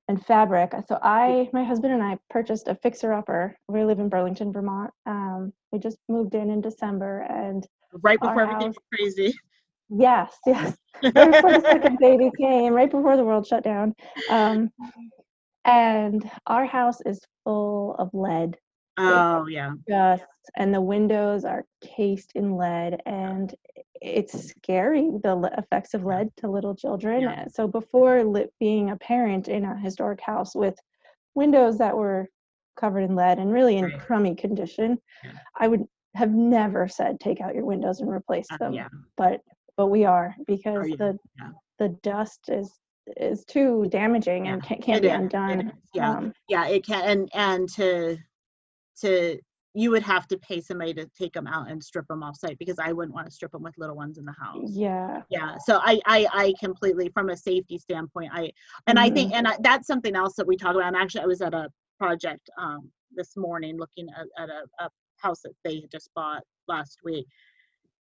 and 0.09 0.25
fabric. 0.27 0.73
So 0.88 0.99
I, 1.01 1.49
my 1.53 1.62
husband 1.62 1.93
and 1.95 2.03
I 2.03 2.19
purchased 2.31 2.66
a 2.66 2.75
fixer 2.75 3.12
upper. 3.12 3.57
We 3.69 3.85
live 3.85 4.01
in 4.01 4.09
Burlington, 4.09 4.53
Vermont. 4.53 4.90
Um, 5.07 5.53
we 5.71 5.79
just 5.79 5.99
moved 6.09 6.35
in 6.35 6.51
in 6.51 6.61
December, 6.61 7.21
and 7.21 7.64
right 8.03 8.21
before 8.21 8.40
everything 8.43 8.69
was 8.69 8.79
crazy 8.93 9.33
yes, 9.90 10.37
yes, 10.47 10.77
right 11.03 11.33
before 11.33 11.53
the 11.53 11.61
second 11.62 11.99
baby 11.99 12.31
came, 12.38 12.73
right 12.73 12.90
before 12.90 13.16
the 13.16 13.25
world 13.25 13.47
shut 13.47 13.64
down. 13.64 13.95
Um, 14.29 14.71
and 15.64 16.29
our 16.47 16.64
house 16.64 17.01
is 17.05 17.21
full 17.45 17.95
of 17.99 18.11
lead 18.12 18.57
oh 19.01 19.47
yeah. 19.47 19.73
Just 19.89 20.25
and 20.57 20.75
the 20.75 20.81
windows 20.81 21.45
are 21.45 21.65
cased 21.81 22.33
in 22.35 22.57
lead 22.57 23.01
and 23.07 23.55
it's 24.03 24.49
scary 24.51 25.11
the 25.23 25.51
effects 25.59 25.95
of 25.95 26.05
lead 26.05 26.29
to 26.39 26.49
little 26.51 26.75
children. 26.75 27.23
Yeah. 27.23 27.43
Uh, 27.43 27.49
so 27.49 27.69
before 27.69 28.25
being 28.59 28.91
a 28.91 28.97
parent 28.97 29.49
in 29.49 29.65
a 29.65 29.79
historic 29.79 30.21
house 30.21 30.55
with 30.55 30.79
windows 31.35 31.79
that 31.79 31.97
were 31.97 32.29
covered 32.77 33.01
in 33.03 33.15
lead 33.15 33.39
and 33.39 33.53
really 33.53 33.77
in 33.77 33.85
Right. 33.85 34.01
crummy 34.01 34.35
condition 34.35 34.99
Yeah. 35.23 35.33
i 35.59 35.69
would 35.69 35.85
have 36.15 36.31
never 36.33 36.89
said 36.89 37.21
take 37.21 37.41
out 37.41 37.55
your 37.55 37.65
windows 37.67 38.01
and 38.01 38.11
replace 38.11 38.47
Uh, 38.51 38.57
them. 38.59 38.73
yeah. 38.73 38.89
But 39.17 39.41
but 39.77 39.87
we 39.89 40.05
are 40.05 40.35
because 40.47 40.89
yeah, 40.89 40.97
the 40.97 41.19
the 41.79 41.89
dust 42.03 42.49
is 42.49 42.73
is 43.17 43.45
too 43.45 43.87
damaging 43.91 44.49
and 44.49 44.63
can't, 44.63 44.83
can't 44.83 45.03
be 45.03 45.09
is, 45.09 45.15
undone. 45.15 45.73
yeah. 45.95 46.11
um, 46.11 46.33
yeah 46.49 46.67
it 46.69 46.85
can 46.87 47.03
and 47.05 47.29
and 47.35 47.69
to 47.75 48.17
to 49.01 49.39
you 49.75 49.91
would 49.93 50.03
have 50.03 50.27
to 50.27 50.37
pay 50.39 50.61
somebody 50.61 50.93
to 50.93 51.09
take 51.17 51.33
them 51.33 51.47
out 51.47 51.71
and 51.71 51.83
strip 51.83 52.07
them 52.09 52.23
off 52.23 52.37
site 52.37 52.59
because 52.59 52.79
i 52.79 52.93
wouldn't 52.93 53.15
want 53.15 53.27
to 53.27 53.33
strip 53.33 53.53
them 53.53 53.63
with 53.63 53.75
little 53.79 53.95
ones 53.97 54.19
in 54.19 54.25
the 54.25 54.33
house. 54.33 54.71
Yeah. 54.71 55.23
Yeah 55.31 55.57
so 55.65 55.79
i 55.83 56.01
i 56.07 56.27
i 56.33 56.55
completely 56.59 57.09
from 57.11 57.29
a 57.31 57.37
safety 57.37 57.79
standpoint 57.79 58.31
i 58.35 58.51
and 58.87 58.99
i 58.99 59.09
think 59.09 59.33
and 59.33 59.47
I, 59.47 59.57
that's 59.61 59.87
something 59.87 60.17
else 60.17 60.35
that 60.37 60.47
we 60.47 60.57
talk 60.57 60.75
about 60.75 60.89
and 60.89 60.97
actually 60.97 61.23
i 61.23 61.27
was 61.27 61.41
at 61.41 61.55
a 61.55 61.69
project 61.99 62.49
um 62.59 62.91
this 63.15 63.37
morning 63.37 63.77
looking 63.79 64.09
at, 64.19 64.27
at 64.43 64.49
a, 64.49 64.63
a 64.85 64.89
house 65.19 65.41
that 65.43 65.53
they 65.65 65.77
had 65.81 65.91
just 65.91 66.11
bought 66.15 66.43
last 66.67 66.99
week 67.05 67.27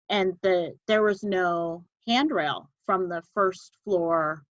and 0.08 0.32
the 0.42 0.72
there 0.86 1.02
was 1.02 1.22
no 1.22 1.84
handrail 2.06 2.70
from 2.86 3.08
the 3.08 3.22
first 3.34 3.76
floor 3.84 4.42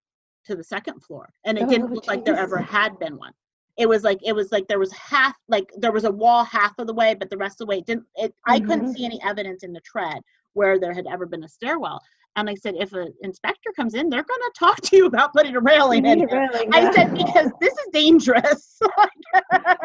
to 0.46 0.56
the 0.56 0.64
second 0.64 1.00
floor 1.04 1.30
and 1.46 1.58
it 1.58 1.68
didn't 1.68 1.90
Oh, 1.90 1.94
look 1.96 2.08
like 2.08 2.24
there 2.26 2.38
ever 2.38 2.60
had 2.60 2.98
been 3.00 3.18
one 3.18 3.34
it 3.78 3.88
was 3.88 4.04
like 4.04 4.20
it 4.24 4.34
was 4.34 4.52
like 4.52 4.68
there 4.68 4.80
was 4.80 4.92
half 4.94 5.36
like 5.48 5.70
there 5.78 5.92
was 5.92 6.04
a 6.04 6.12
wall 6.12 6.44
half 6.44 6.78
of 6.80 6.88
the 6.88 6.94
way 6.94 7.14
but 7.14 7.30
the 7.30 7.38
rest 7.38 7.56
of 7.62 7.68
the 7.68 7.70
way 7.70 7.78
it 7.80 7.86
didn't 7.86 8.06
it 8.16 8.34
i 8.46 8.60
couldn't 8.60 8.86
Mhm. 8.88 8.94
see 8.96 9.06
any 9.06 9.20
evidence 9.24 9.64
in 9.64 9.72
the 9.74 9.82
tread 9.82 10.22
where 10.54 10.80
there 10.80 10.94
had 10.94 11.06
ever 11.08 11.26
been 11.26 11.44
a 11.44 11.48
stairwell 11.48 12.02
and 12.36 12.50
i 12.50 12.56
said 12.56 12.76
if 12.78 12.92
an 12.94 13.14
inspector 13.22 13.72
comes 13.76 13.94
in 13.94 14.10
they're 14.10 14.24
going 14.24 14.40
to 14.42 14.52
talk 14.58 14.82
to 14.82 14.96
you 14.96 15.06
about 15.06 15.34
putting 15.34 15.56
a 15.56 15.60
railing 15.60 16.06
in 16.06 16.20
need 16.20 16.26
a 16.26 16.30
here. 16.30 16.50
railing, 16.52 16.70
i 16.74 16.92
said 16.94 17.14
because 17.14 17.50
this 17.62 17.74
is 17.74 17.88
dangerous 17.94 18.80
yeah, 19.54 19.76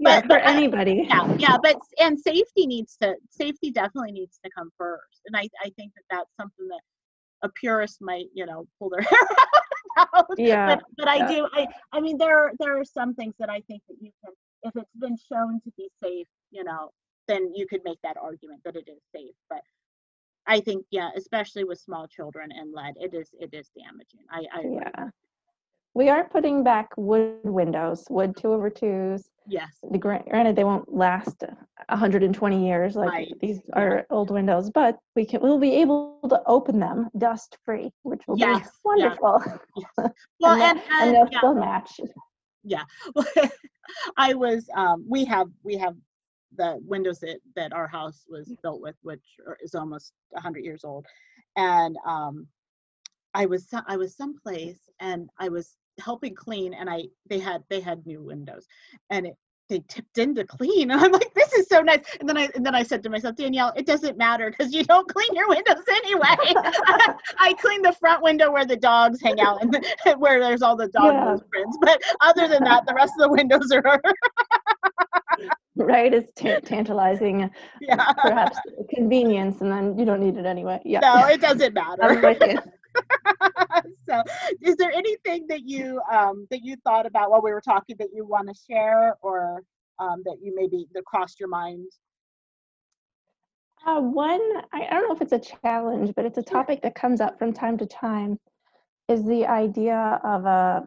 but, 0.00 0.22
for 0.22 0.28
but 0.28 0.46
anybody. 0.46 1.06
yeah 1.08 1.34
yeah 1.38 1.56
but 1.62 1.76
and 2.00 2.18
safety 2.18 2.66
needs 2.66 2.96
to 3.00 3.14
safety 3.30 3.70
definitely 3.70 4.12
needs 4.12 4.38
to 4.44 4.50
come 4.56 4.70
first 4.78 5.20
and 5.26 5.36
i 5.36 5.46
i 5.64 5.70
think 5.76 5.92
that 5.94 6.04
that's 6.10 6.30
something 6.40 6.66
that 6.68 6.80
a 7.44 7.48
purist 7.50 7.98
might 8.00 8.26
you 8.34 8.46
know 8.46 8.66
pull 8.78 8.88
their 8.88 9.02
hair 9.10 9.18
out 9.54 9.61
Yeah, 10.38 10.76
but 10.76 10.84
but 10.96 11.08
i 11.08 11.16
yeah. 11.16 11.28
do 11.28 11.48
i 11.52 11.66
i 11.92 12.00
mean 12.00 12.16
there 12.18 12.38
are 12.38 12.52
there 12.58 12.78
are 12.78 12.84
some 12.84 13.14
things 13.14 13.34
that 13.38 13.50
i 13.50 13.60
think 13.68 13.82
that 13.88 13.96
you 14.00 14.10
can 14.24 14.34
if 14.62 14.74
it's 14.76 14.96
been 14.98 15.16
shown 15.30 15.60
to 15.64 15.72
be 15.76 15.88
safe 16.02 16.26
you 16.50 16.64
know 16.64 16.90
then 17.28 17.52
you 17.54 17.66
could 17.66 17.80
make 17.84 17.98
that 18.02 18.16
argument 18.20 18.60
that 18.64 18.76
it 18.76 18.88
is 18.88 19.00
safe. 19.14 19.34
But 19.48 19.62
I 20.46 20.60
think, 20.60 20.84
yeah, 20.90 21.10
especially 21.16 21.64
with 21.64 21.78
small 21.78 22.06
children 22.06 22.50
and 22.52 22.72
lead, 22.72 22.94
it 23.00 23.14
is 23.14 23.30
it 23.38 23.50
is 23.52 23.70
damaging. 23.76 24.26
I, 24.30 24.44
I. 24.52 24.62
Yeah. 24.70 25.08
We 25.94 26.08
are 26.08 26.28
putting 26.28 26.64
back 26.64 26.88
wood 26.96 27.40
windows, 27.44 28.06
wood 28.08 28.36
two 28.36 28.52
over 28.52 28.70
twos. 28.70 29.28
Yes, 29.46 29.78
The 29.90 29.98
granted, 29.98 30.56
they 30.56 30.64
won't 30.64 30.92
last 30.92 31.42
120 31.88 32.66
years 32.66 32.96
like 32.96 33.10
Right, 33.10 33.32
these 33.40 33.60
yeah. 33.68 33.78
are 33.80 34.06
old 34.10 34.30
windows, 34.30 34.70
but 34.70 34.98
we 35.16 35.24
can 35.24 35.40
we'll 35.40 35.58
be 35.58 35.74
able 35.76 36.18
to 36.28 36.42
open 36.46 36.78
them 36.78 37.10
dust 37.18 37.58
free, 37.64 37.92
which 38.02 38.22
will 38.26 38.36
Yes, 38.38 38.70
be 38.84 39.00
yeah. 39.00 39.16
wonderful. 39.16 39.42
well, 40.40 40.60
and, 40.60 40.62
and, 40.62 40.78
and, 40.78 41.00
and 41.00 41.14
they'll 41.14 41.28
yeah. 41.30 41.38
still 41.38 41.54
match. 41.54 42.00
Yeah. 42.62 42.84
I 44.16 44.34
was 44.34 44.68
um 44.76 45.04
we 45.08 45.24
have 45.24 45.48
we 45.62 45.76
have 45.76 45.96
the 46.56 46.78
windows 46.86 47.18
that 47.20 47.40
that 47.56 47.72
our 47.72 47.86
house 47.88 48.24
was 48.28 48.54
built 48.62 48.80
with 48.80 48.96
which 49.02 49.24
is 49.62 49.74
almost 49.74 50.12
100 50.30 50.64
years 50.64 50.84
old 50.84 51.06
and 51.56 51.96
um 52.06 52.46
I 53.34 53.46
was 53.46 53.68
I 53.88 53.96
was 53.96 54.16
someplace 54.16 54.88
and 55.00 55.28
I 55.38 55.48
was 55.48 55.76
helping 56.02 56.34
clean 56.34 56.74
and 56.74 56.88
I 56.90 57.04
they 57.28 57.38
had 57.38 57.62
they 57.70 57.80
had 57.80 58.04
new 58.06 58.22
windows 58.22 58.66
and 59.10 59.26
it 59.26 59.34
they 59.68 59.82
tipped 59.88 60.18
in 60.18 60.34
to 60.34 60.44
clean 60.44 60.90
and 60.90 61.00
I'm 61.00 61.12
like 61.12 61.32
this 61.34 61.52
is 61.54 61.68
so 61.68 61.80
nice 61.80 62.00
and 62.20 62.28
then 62.28 62.36
I 62.36 62.48
and 62.54 62.64
then 62.66 62.74
I 62.74 62.82
said 62.82 63.02
to 63.04 63.10
myself 63.10 63.36
Danielle 63.36 63.72
it 63.76 63.86
doesn't 63.86 64.18
matter 64.18 64.50
because 64.50 64.74
you 64.74 64.84
don't 64.84 65.08
clean 65.08 65.34
your 65.34 65.48
windows 65.48 65.82
anyway 65.88 66.36
I 67.38 67.54
clean 67.60 67.82
the 67.82 67.94
front 67.98 68.22
window 68.22 68.50
where 68.52 68.66
the 68.66 68.76
dogs 68.76 69.20
hang 69.22 69.40
out 69.40 69.62
and 69.62 69.72
the, 69.72 70.16
where 70.18 70.40
there's 70.40 70.62
all 70.62 70.76
the 70.76 70.88
dog 70.88 71.14
Yeah. 71.14 71.36
prints 71.50 71.78
but 71.80 72.02
other 72.20 72.48
than 72.48 72.64
that 72.64 72.86
the 72.86 72.94
rest 72.94 73.12
of 73.18 73.28
the 73.28 73.32
windows 73.32 73.70
are 73.72 74.00
right? 75.76 76.12
It's 76.12 76.28
ta- 76.34 76.60
tantalizing, 76.62 77.50
yeah 77.80 78.12
perhaps 78.20 78.58
convenience, 78.94 79.60
and 79.62 79.72
then 79.72 79.98
you 79.98 80.04
don't 80.04 80.20
need 80.20 80.36
it 80.36 80.44
anyway. 80.46 80.80
Yeah. 80.84 81.00
no 81.00 81.26
it 81.26 81.40
doesn't 81.40 81.74
matter. 81.74 82.68
so 84.08 84.22
is 84.60 84.76
there 84.76 84.90
anything 84.92 85.46
that 85.48 85.62
you 85.64 86.00
um 86.10 86.46
that 86.50 86.62
you 86.62 86.76
thought 86.84 87.06
about 87.06 87.30
while 87.30 87.42
we 87.42 87.52
were 87.52 87.60
talking 87.60 87.96
that 87.98 88.08
you 88.12 88.24
want 88.24 88.48
to 88.48 88.54
share 88.70 89.16
or 89.22 89.62
um 89.98 90.22
that 90.24 90.36
you 90.42 90.54
maybe 90.54 90.86
that 90.94 91.04
crossed 91.04 91.40
your 91.40 91.48
mind? 91.48 91.86
Uh, 93.86 94.00
one, 94.00 94.40
I, 94.72 94.86
I 94.86 94.90
don't 94.90 95.08
know 95.08 95.14
if 95.14 95.22
it's 95.22 95.32
a 95.32 95.38
challenge, 95.62 96.12
but 96.14 96.24
it's 96.24 96.38
a 96.38 96.42
topic 96.42 96.82
that 96.82 96.94
comes 96.94 97.20
up 97.20 97.38
from 97.38 97.52
time 97.52 97.76
to 97.78 97.86
time, 97.86 98.38
is 99.08 99.24
the 99.24 99.46
idea 99.46 100.20
of 100.24 100.44
a 100.46 100.86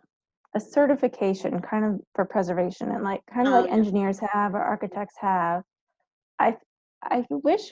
a 0.56 0.60
certification 0.60 1.62
kind 1.62 1.84
of 1.84 2.02
for 2.16 2.24
preservation 2.24 2.90
and 2.92 3.04
like 3.04 3.22
kind 3.26 3.46
of 3.48 3.54
Oh, 3.54 3.64
like 3.64 3.72
engineers 3.72 4.20
have 4.32 4.56
or 4.56 4.62
architects 4.62 5.16
have. 5.20 5.64
I 6.40 6.58
I 7.04 7.26
wish 7.30 7.72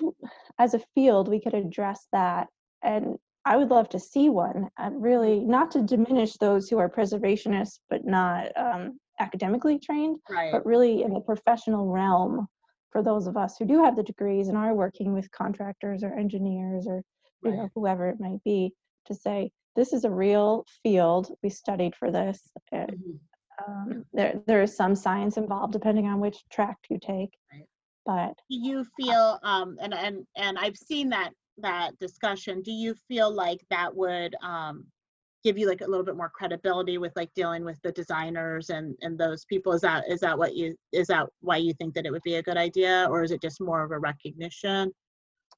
as 0.59 0.73
a 0.73 0.81
field 0.93 1.29
we 1.29 1.39
could 1.41 1.53
address 1.53 2.07
that 2.11 2.47
and 2.83 3.17
I 3.45 3.57
would 3.57 3.69
love 3.69 3.89
to 3.89 3.99
see 3.99 4.29
one 4.29 4.69
and 4.77 5.01
really 5.01 5.39
not 5.41 5.69
to 5.71 5.81
diminish 5.81 6.33
those 6.37 6.69
who 6.69 6.77
are 6.77 6.89
preservationists 6.89 7.79
but 7.89 8.05
not 8.05 8.47
um, 8.57 8.99
academically 9.19 9.79
trained 9.79 10.17
right 10.29 10.51
but 10.51 10.65
really 10.65 11.03
in 11.03 11.13
the 11.13 11.19
professional 11.21 11.87
realm 11.87 12.47
for 12.91 13.03
those 13.03 13.27
of 13.27 13.35
us 13.37 13.57
who 13.57 13.65
do 13.65 13.83
have 13.83 13.95
the 13.95 14.03
degrees 14.03 14.47
and 14.47 14.57
are 14.57 14.73
working 14.73 15.13
with 15.13 15.29
contractors 15.31 16.03
or 16.03 16.13
engineers 16.13 16.87
or 16.87 17.01
you 17.43 17.51
right 17.51 17.57
know 17.57 17.69
whoever 17.75 18.07
it 18.09 18.19
might 18.19 18.43
be 18.45 18.71
to 19.05 19.13
say 19.13 19.51
this 19.75 19.91
is 19.93 20.05
a 20.05 20.11
real 20.11 20.65
field 20.81 21.31
we 21.43 21.49
studied 21.49 21.95
for 21.95 22.11
this 22.11 22.51
uh, 22.73 22.77
Mhm. 22.77 23.19
um, 23.67 24.05
there 24.13 24.41
there 24.47 24.61
is 24.63 24.75
some 24.75 24.95
science 24.95 25.37
involved 25.37 25.73
depending 25.73 26.07
on 26.07 26.19
which 26.19 26.43
track 26.49 26.77
you 26.89 26.97
take 26.99 27.29
Right. 27.51 27.67
but 28.05 28.35
do 28.49 28.57
you 28.57 28.85
feel 28.97 29.39
um 29.43 29.77
and 29.81 29.93
and 29.93 30.25
and 30.35 30.57
i've 30.57 30.77
seen 30.77 31.09
that 31.09 31.33
that 31.57 31.97
discussion 31.99 32.61
do 32.61 32.71
you 32.71 32.95
feel 33.07 33.31
like 33.31 33.59
that 33.69 33.95
would 33.95 34.35
um 34.41 34.85
give 35.43 35.57
you 35.57 35.67
like 35.67 35.81
a 35.81 35.87
little 35.87 36.05
bit 36.05 36.15
more 36.15 36.29
credibility 36.29 36.97
with 36.97 37.11
like 37.15 37.33
dealing 37.33 37.65
with 37.65 37.79
the 37.83 37.91
designers 37.91 38.69
and 38.69 38.95
and 39.01 39.17
those 39.17 39.45
people? 39.45 39.73
Is 39.73 39.81
that 39.81 40.05
is 40.09 40.21
that 40.21 40.37
what 40.37 40.55
you 40.55 40.75
is 40.91 41.07
that 41.07 41.27
why 41.41 41.57
you 41.57 41.73
think 41.73 41.93
that 41.95 42.05
it 42.05 42.11
would 42.11 42.21
be 42.23 42.35
a 42.35 42.43
good 42.43 42.57
idea 42.57 43.07
or 43.09 43.23
is 43.23 43.31
it 43.31 43.41
just 43.41 43.61
more 43.61 43.83
of 43.83 43.91
a 43.91 43.99
recognition? 43.99 44.91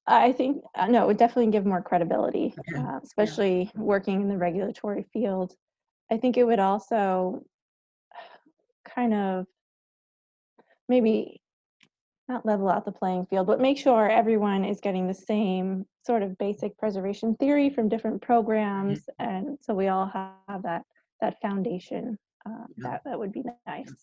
I 0.08 0.31
think 0.31 0.63
uh, 0.75 0.88
no 0.88 1.03
it 1.03 1.08
would 1.08 1.17
definitely 1.17 1.51
give 1.51 1.65
more 1.65 1.81
credibility 1.81 2.55
Okay. 2.60 2.81
uh, 2.81 2.99
especially 3.03 3.71
working 3.75 4.21
in 4.21 4.27
the 4.27 4.38
regulatory 4.38 5.03
field. 5.13 5.55
I 6.12 6.17
think 6.17 6.38
it 6.38 6.43
would 6.43 6.60
also 6.60 7.43
kind 8.86 9.13
of 9.13 9.47
maybe 10.88 11.41
not 12.28 12.46
level 12.46 12.70
out 12.70 12.86
the 12.86 12.92
playing 12.92 13.26
field, 13.28 13.48
but 13.48 13.62
make 13.62 13.78
sure 13.78 14.10
everyone 14.10 14.66
is 14.66 14.80
getting 14.80 15.08
the 15.08 15.14
same 15.14 15.86
sort 16.06 16.24
of 16.24 16.38
basic 16.38 16.78
preservation 16.78 17.36
theory 17.36 17.70
from 17.70 17.90
different 17.90 18.22
programs, 18.22 19.02
and 19.20 19.58
so 19.62 19.74
we 19.74 19.88
all 19.88 20.08
have 20.48 20.64
that 20.64 20.84
that 21.22 21.40
foundation. 21.42 22.18
Uh, 22.46 22.66
Yeah. 22.78 22.90
That 22.90 23.02
that 23.06 23.20
would 23.20 23.32
be 23.32 23.44
nice. 23.68 23.94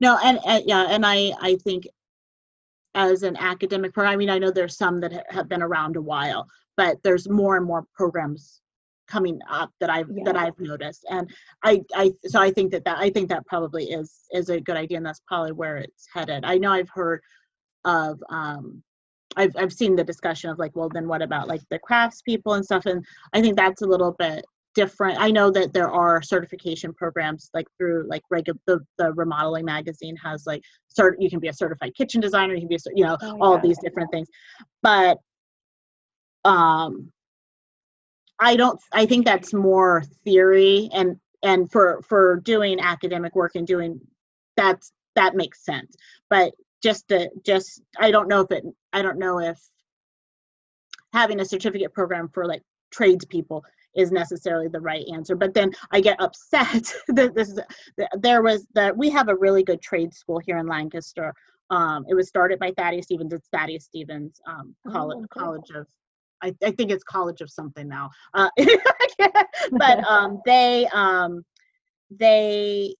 No, 0.00 0.18
and, 0.22 0.38
and 0.46 0.64
yeah, 0.66 0.86
and 0.90 1.04
I 1.06 1.32
I 1.40 1.56
think 1.56 1.86
as 2.94 3.22
an 3.22 3.36
academic 3.36 3.92
program, 3.92 4.12
I 4.12 4.16
mean, 4.16 4.30
I 4.30 4.38
know 4.38 4.50
there's 4.50 4.76
some 4.76 5.00
that 5.00 5.26
have 5.30 5.48
been 5.48 5.62
around 5.62 5.96
a 5.96 6.02
while, 6.02 6.46
but 6.76 7.02
there's 7.02 7.28
more 7.28 7.56
and 7.56 7.66
more 7.66 7.86
programs 7.94 8.60
coming 9.08 9.38
up 9.50 9.70
that 9.80 9.90
I've 9.90 10.08
that 10.24 10.36
I've 10.36 10.58
noticed, 10.58 11.04
and 11.10 11.30
I 11.62 11.82
I 11.94 12.12
so 12.26 12.40
I 12.40 12.50
think 12.50 12.72
that 12.72 12.84
that 12.84 12.98
I 12.98 13.10
think 13.10 13.28
that 13.30 13.46
probably 13.46 13.84
is 13.84 14.24
is 14.32 14.50
a 14.50 14.60
good 14.60 14.76
idea, 14.76 14.98
and 14.98 15.06
that's 15.06 15.22
probably 15.26 15.52
where 15.52 15.76
it's 15.78 16.06
headed. 16.12 16.44
I 16.44 16.58
know 16.58 16.72
I've 16.72 16.90
heard 16.90 17.20
of 17.84 18.22
um 18.30 18.82
I've 19.36 19.52
I've 19.56 19.72
seen 19.72 19.96
the 19.96 20.04
discussion 20.04 20.50
of 20.50 20.58
like, 20.58 20.76
well, 20.76 20.88
then 20.88 21.08
what 21.08 21.22
about 21.22 21.48
like 21.48 21.62
the 21.70 21.78
crafts 21.78 22.22
people 22.22 22.54
and 22.54 22.64
stuff, 22.64 22.86
and 22.86 23.04
I 23.32 23.40
think 23.40 23.56
that's 23.56 23.82
a 23.82 23.86
little 23.86 24.12
bit 24.12 24.44
different. 24.74 25.18
I 25.20 25.30
know 25.30 25.50
that 25.50 25.72
there 25.72 25.90
are 25.90 26.20
certification 26.22 26.92
programs 26.92 27.50
like 27.54 27.66
through 27.78 28.06
like 28.08 28.22
regular 28.30 28.58
the, 28.66 28.80
the 28.98 29.12
remodeling 29.12 29.64
magazine 29.64 30.16
has 30.16 30.46
like 30.46 30.62
cert 30.98 31.12
you 31.18 31.30
can 31.30 31.38
be 31.38 31.48
a 31.48 31.52
certified 31.52 31.94
kitchen 31.94 32.20
designer, 32.20 32.54
you 32.54 32.60
can 32.60 32.68
be 32.68 32.74
a 32.76 32.78
you 32.94 33.04
know 33.04 33.16
Oh, 33.22 33.38
all 33.40 33.54
yeah. 33.54 33.62
these 33.62 33.78
different 33.78 34.10
things. 34.10 34.28
But 34.82 35.18
um 36.44 37.12
I 38.38 38.56
don't 38.56 38.80
I 38.92 39.06
think 39.06 39.24
that's 39.24 39.54
more 39.54 40.02
theory 40.24 40.90
and 40.92 41.16
and 41.42 41.70
for 41.70 42.02
for 42.02 42.40
doing 42.40 42.80
academic 42.80 43.34
work 43.36 43.52
and 43.54 43.66
doing 43.66 44.00
that's 44.56 44.92
that 45.14 45.36
makes 45.36 45.64
sense. 45.64 45.94
But 46.28 46.52
just 46.84 47.08
to 47.08 47.30
just 47.44 47.80
I 47.98 48.10
don't 48.10 48.28
know 48.28 48.42
if 48.42 48.50
it 48.52 48.62
I 48.92 49.00
don't 49.00 49.18
know 49.18 49.38
if 49.40 49.58
having 51.14 51.40
a 51.40 51.44
certificate 51.44 51.94
program 51.94 52.28
for 52.28 52.44
like 52.44 52.62
tradespeople 52.92 53.64
is 53.96 54.12
necessarily 54.12 54.68
the 54.68 54.80
right 54.80 55.04
answer. 55.12 55.34
But 55.34 55.54
then 55.54 55.72
I 55.90 56.00
get 56.00 56.20
upset 56.20 56.92
that 57.08 57.34
this 57.34 57.48
is 57.48 57.60
that 57.96 58.10
there 58.20 58.42
was 58.42 58.66
that 58.74 58.94
we 58.96 59.08
have 59.10 59.28
a 59.28 59.34
really 59.34 59.64
good 59.64 59.80
trade 59.80 60.12
school 60.12 60.38
here 60.38 60.58
in 60.58 60.66
Lancaster. 60.66 61.32
Um, 61.70 62.04
it 62.06 62.14
was 62.14 62.28
started 62.28 62.58
by 62.58 62.72
Thaddeus 62.76 63.06
Stevens. 63.06 63.32
It's 63.32 63.48
Thaddeus 63.48 63.86
Stevens 63.86 64.38
um, 64.46 64.76
College, 64.86 65.24
Oh. 65.24 65.40
College 65.40 65.70
of 65.74 65.86
I, 66.42 66.54
I 66.62 66.72
think 66.72 66.90
it's 66.90 67.04
College 67.04 67.40
of 67.40 67.50
something 67.50 67.88
now. 67.88 68.10
Uh, 68.34 68.50
but 69.72 70.04
um, 70.06 70.42
they 70.44 70.86
um, 70.92 71.42
they 72.10 72.94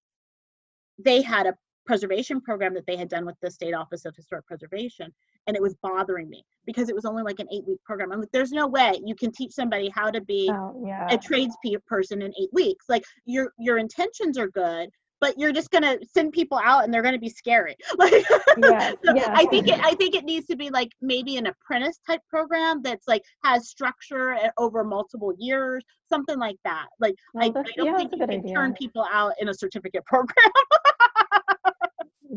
they 0.97 1.21
had 1.21 1.45
a 1.45 1.53
preservation 1.85 2.41
program 2.41 2.73
that 2.73 2.85
they 2.87 2.95
had 2.97 3.09
done 3.09 3.25
with 3.25 3.35
the 3.41 3.49
state 3.51 3.73
office 3.73 4.05
of 4.05 4.15
historic 4.15 4.45
preservation 4.47 5.13
and 5.47 5.55
it 5.55 5.61
was 5.61 5.75
bothering 5.83 6.29
me 6.29 6.43
because 6.65 6.89
it 6.89 6.95
was 6.95 7.05
only 7.05 7.23
like 7.23 7.39
an 7.39 7.47
eight 7.53 7.65
week 7.67 7.79
program 7.83 8.11
i'm 8.11 8.19
like 8.19 8.29
there's 8.33 8.51
no 8.51 8.67
way 8.67 8.93
you 9.05 9.15
can 9.15 9.31
teach 9.31 9.51
somebody 9.51 9.89
how 9.93 10.09
to 10.09 10.21
be 10.21 10.49
Oh 10.51 10.83
yeah. 10.85 11.07
a 11.11 11.17
tradesperson 11.17 12.23
in 12.23 12.33
eight 12.41 12.49
weeks 12.53 12.85
like 12.89 13.03
your 13.25 13.51
your 13.59 13.77
intentions 13.77 14.37
are 14.37 14.47
good 14.49 14.89
but 15.21 15.39
you're 15.39 15.53
just 15.53 15.71
gonna 15.71 15.97
send 16.13 16.33
people 16.33 16.59
out 16.63 16.83
and 16.83 16.93
they're 16.93 17.01
gonna 17.01 17.17
be 17.17 17.29
scary 17.29 17.75
like 17.97 18.25
Yeah, 18.57 18.91
so 19.03 19.15
yeah. 19.15 19.31
i 19.35 19.45
think 19.45 19.67
it 19.67 19.79
i 19.83 19.93
think 19.95 20.15
it 20.15 20.23
needs 20.25 20.45
to 20.47 20.55
be 20.55 20.69
like 20.69 20.89
maybe 21.01 21.37
an 21.37 21.47
apprentice 21.47 21.99
type 22.05 22.21
program 22.29 22.81
that's 22.81 23.07
like 23.07 23.23
has 23.43 23.69
structure 23.69 24.33
uh, 24.33 24.49
over 24.57 24.83
multiple 24.83 25.33
years 25.39 25.83
something 26.09 26.37
like 26.37 26.57
that 26.65 26.87
like 26.99 27.15
Well, 27.33 27.45
I, 27.45 27.47
I 27.59 27.63
don't 27.77 27.85
yeah, 27.87 27.97
think 27.97 28.11
you 28.13 28.19
can 28.19 28.29
idea. 28.29 28.53
turn 28.53 28.73
people 28.73 29.05
out 29.11 29.33
in 29.39 29.49
a 29.49 29.53
certificate 29.53 30.03
program 30.13 30.49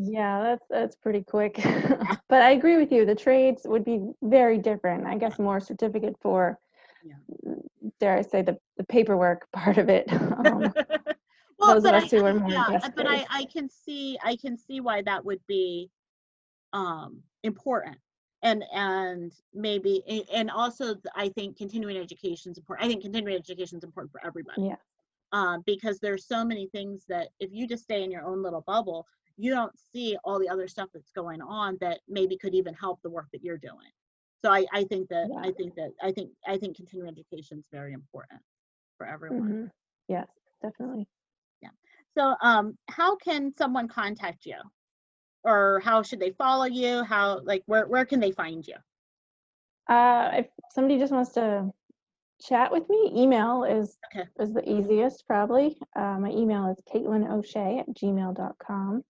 Yeah, 0.00 0.42
that's 0.42 0.66
that's 0.70 0.96
pretty 0.96 1.22
quick. 1.22 1.56
but 2.28 2.42
I 2.42 2.50
agree 2.50 2.76
with 2.76 2.92
you. 2.92 3.04
The 3.04 3.14
trades 3.14 3.62
would 3.64 3.84
be 3.84 4.00
very 4.22 4.58
different. 4.58 5.06
I 5.06 5.16
guess 5.16 5.38
more 5.38 5.60
certificate 5.60 6.14
for, 6.20 6.58
Yeah. 7.04 7.54
dare 7.98 8.16
I 8.16 8.22
say, 8.22 8.42
the, 8.42 8.58
the 8.76 8.84
paperwork 8.84 9.50
part 9.52 9.78
of 9.78 9.88
it. 9.88 10.12
Um, 10.12 10.72
well, 11.58 11.74
those 11.74 11.78
of 11.78 11.82
but 11.84 11.94
us 11.94 12.12
I, 12.12 12.16
who 12.16 12.24
are 12.24 12.34
more 12.34 12.50
yeah, 12.50 12.78
but 12.94 13.06
I. 13.08 13.26
I 13.30 13.44
can 13.46 13.68
see 13.68 14.18
I 14.22 14.36
can 14.36 14.56
see 14.56 14.80
why 14.80 15.02
that 15.02 15.24
would 15.24 15.40
be 15.46 15.90
um 16.74 17.22
important 17.44 17.96
and 18.42 18.62
and 18.72 19.32
maybe 19.54 20.26
and 20.32 20.50
also 20.50 20.96
I 21.16 21.30
think 21.30 21.56
continuing 21.56 21.96
education 21.96 22.52
is 22.52 22.58
important. 22.58 22.86
I 22.86 22.88
think 22.88 23.02
continuing 23.02 23.36
education 23.36 23.78
is 23.78 23.84
important 23.84 24.12
for 24.12 24.24
everybody. 24.24 24.62
Yeah. 24.62 24.76
Um, 25.32 25.62
because 25.66 25.98
there's 25.98 26.26
so 26.26 26.44
many 26.44 26.68
things 26.68 27.04
that 27.08 27.28
if 27.38 27.50
you 27.52 27.66
just 27.66 27.82
stay 27.82 28.02
in 28.02 28.10
your 28.10 28.24
own 28.24 28.42
little 28.42 28.62
bubble, 28.62 29.06
you 29.38 29.52
don't 29.54 29.72
see 29.92 30.16
all 30.24 30.38
the 30.38 30.48
other 30.48 30.66
stuff 30.68 30.88
that's 30.92 31.12
going 31.12 31.40
on 31.40 31.78
that 31.80 32.00
maybe 32.08 32.36
could 32.36 32.54
even 32.54 32.74
help 32.74 33.00
the 33.02 33.08
work 33.10 33.26
that 33.32 33.42
you're 33.42 33.56
doing 33.58 33.90
so 34.42 34.50
i, 34.50 34.66
I 34.72 34.84
think 34.84 35.08
that 35.08 35.28
Yeah. 35.30 35.40
i 35.48 35.52
think 35.52 35.74
that 35.76 35.92
i 36.02 36.12
think 36.12 36.30
i 36.46 36.58
think 36.58 36.76
continuing 36.76 37.08
education 37.10 37.58
is 37.58 37.68
very 37.72 37.92
important 37.92 38.40
for 38.96 39.06
everyone 39.06 39.52
Mhm. 39.52 39.70
Yes, 40.08 40.28
definitely. 40.62 41.06
Yeah. 41.60 41.68
So 42.16 42.34
um 42.40 42.76
how 42.88 43.16
can 43.16 43.52
someone 43.56 43.86
contact 43.88 44.46
you 44.46 44.56
or 45.44 45.80
how 45.84 46.02
should 46.02 46.18
they 46.20 46.30
follow 46.32 46.64
you 46.64 47.04
how 47.04 47.40
like 47.44 47.62
where, 47.66 47.86
where 47.86 48.04
can 48.06 48.20
they 48.20 48.32
find 48.32 48.66
you 48.66 48.76
Uh, 49.88 50.30
if 50.40 50.46
somebody 50.70 50.98
just 50.98 51.12
wants 51.12 51.32
to 51.32 51.70
chat 52.40 52.70
with 52.70 52.88
me, 52.88 53.10
email 53.14 53.64
is 53.64 53.98
Okay. 54.14 54.28
is 54.40 54.52
the 54.52 54.68
easiest 54.70 55.26
probably. 55.26 55.78
Uh, 55.96 56.18
my 56.18 56.30
email 56.30 56.68
is 56.68 56.78
Kaitlin 56.92 57.30
O'Shea 57.30 57.78
at 57.80 57.88
gmail.com. 57.94 59.02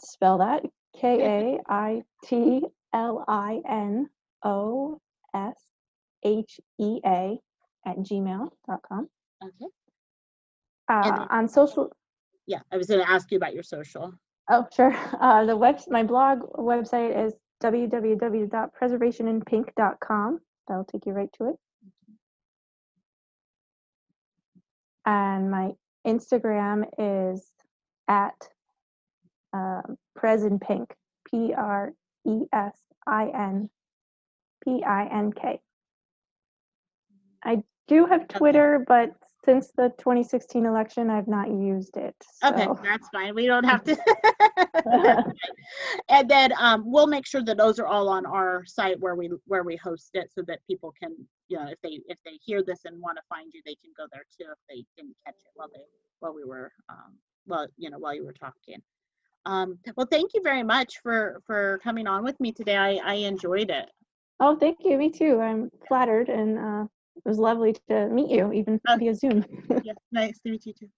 Spell 0.00 0.38
that 0.38 0.62
K 0.98 1.22
A 1.22 1.60
I 1.72 2.02
T 2.24 2.62
L 2.92 3.24
I 3.28 3.60
N 3.68 4.08
O 4.44 5.00
S 5.34 5.54
H 6.24 6.58
E 6.78 7.00
A 7.04 7.38
at 7.86 7.96
gmail.com. 7.98 9.08
okay 9.42 9.66
Uh, 10.88 11.02
then- 11.02 11.28
on 11.30 11.48
social, 11.48 11.92
yeah 12.46 12.60
i 12.72 12.76
was 12.76 12.86
going 12.88 13.00
to 13.00 13.08
ask 13.10 13.30
you 13.30 13.36
about 13.36 13.54
your 13.54 13.62
social 13.62 14.12
oh 14.50 14.66
sure, 14.74 14.94
uh, 15.20 15.44
the 15.44 15.56
web 15.56 15.78
my 15.88 16.02
blog 16.02 16.40
website 16.56 17.14
is 17.26 17.34
www.preservationinpink.com. 17.62 20.40
That'll 20.68 20.84
take 20.84 21.06
you 21.06 21.12
right 21.12 21.30
to 21.38 21.48
it. 21.50 21.56
And 25.04 25.50
my 25.50 25.72
Instagram 26.06 26.84
is 26.98 27.50
at 28.06 28.34
um, 29.58 29.96
Presin 30.16 30.60
Pink, 30.60 30.94
P 31.30 31.54
R 31.56 31.92
E 32.26 32.42
S 32.52 32.76
I 33.06 33.30
N 33.34 33.70
P 34.64 34.82
I 34.84 35.06
N 35.06 35.32
K. 35.32 35.60
I 37.44 37.62
do 37.86 38.06
have 38.06 38.28
Twitter, 38.28 38.84
but 38.86 39.14
since 39.44 39.70
the 39.76 39.92
2016 39.98 40.66
election, 40.66 41.08
I've 41.08 41.28
not 41.28 41.48
used 41.48 41.96
it. 41.96 42.14
Okay, 42.44 42.66
that's 42.82 43.08
fine. 43.08 43.34
We 43.34 43.46
don't 43.46 43.64
have 43.64 43.82
to. 43.84 43.96
And 46.08 46.28
then 46.28 46.52
um, 46.58 46.82
we'll 46.86 47.06
make 47.06 47.26
sure 47.26 47.42
that 47.42 47.56
those 47.56 47.78
are 47.78 47.86
all 47.86 48.08
on 48.08 48.26
our 48.26 48.64
site 48.66 48.98
where 49.00 49.14
we 49.14 49.30
where 49.46 49.62
we 49.62 49.76
host 49.76 50.10
it, 50.14 50.30
so 50.34 50.42
that 50.48 50.58
people 50.66 50.92
can, 51.00 51.14
you 51.48 51.58
know, 51.58 51.68
if 51.68 51.78
they 51.82 52.00
if 52.08 52.18
they 52.24 52.38
hear 52.42 52.62
this 52.62 52.80
and 52.84 53.00
want 53.00 53.16
to 53.16 53.22
find 53.28 53.52
you, 53.54 53.62
they 53.64 53.76
can 53.76 53.90
go 53.96 54.06
there 54.12 54.24
too 54.38 54.50
if 54.50 54.58
they 54.68 54.84
didn't 54.96 55.16
catch 55.24 55.36
it 55.36 55.52
while 55.54 55.68
they 55.72 55.82
while 56.20 56.34
we 56.34 56.44
were 56.44 56.72
um, 56.88 57.14
well, 57.46 57.66
you 57.76 57.90
know, 57.90 57.98
while 57.98 58.14
you 58.14 58.24
were 58.24 58.32
talking. 58.32 58.82
Um, 59.46 59.78
well, 59.96 60.06
thank 60.10 60.32
you 60.34 60.42
very 60.42 60.62
much 60.62 61.00
for 61.02 61.40
for 61.46 61.80
coming 61.82 62.06
on 62.06 62.22
with 62.24 62.38
me 62.40 62.52
today. 62.52 62.76
I 62.76 63.00
I 63.04 63.14
enjoyed 63.14 63.70
it. 63.70 63.90
Oh, 64.40 64.56
thank 64.56 64.78
you. 64.84 64.98
Me 64.98 65.10
too. 65.10 65.40
I'm 65.40 65.70
flattered, 65.88 66.28
and 66.28 66.58
uh, 66.58 66.84
it 67.16 67.24
was 67.24 67.38
lovely 67.38 67.74
to 67.88 68.08
meet 68.08 68.30
you, 68.30 68.52
even 68.52 68.80
Uh, 68.86 68.96
via 68.96 69.14
Zoom. 69.14 69.44
Yeah, 69.84 69.94
nice 70.12 70.38
to 70.40 70.50
meet 70.50 70.66
you 70.66 70.74
too. 70.74 70.88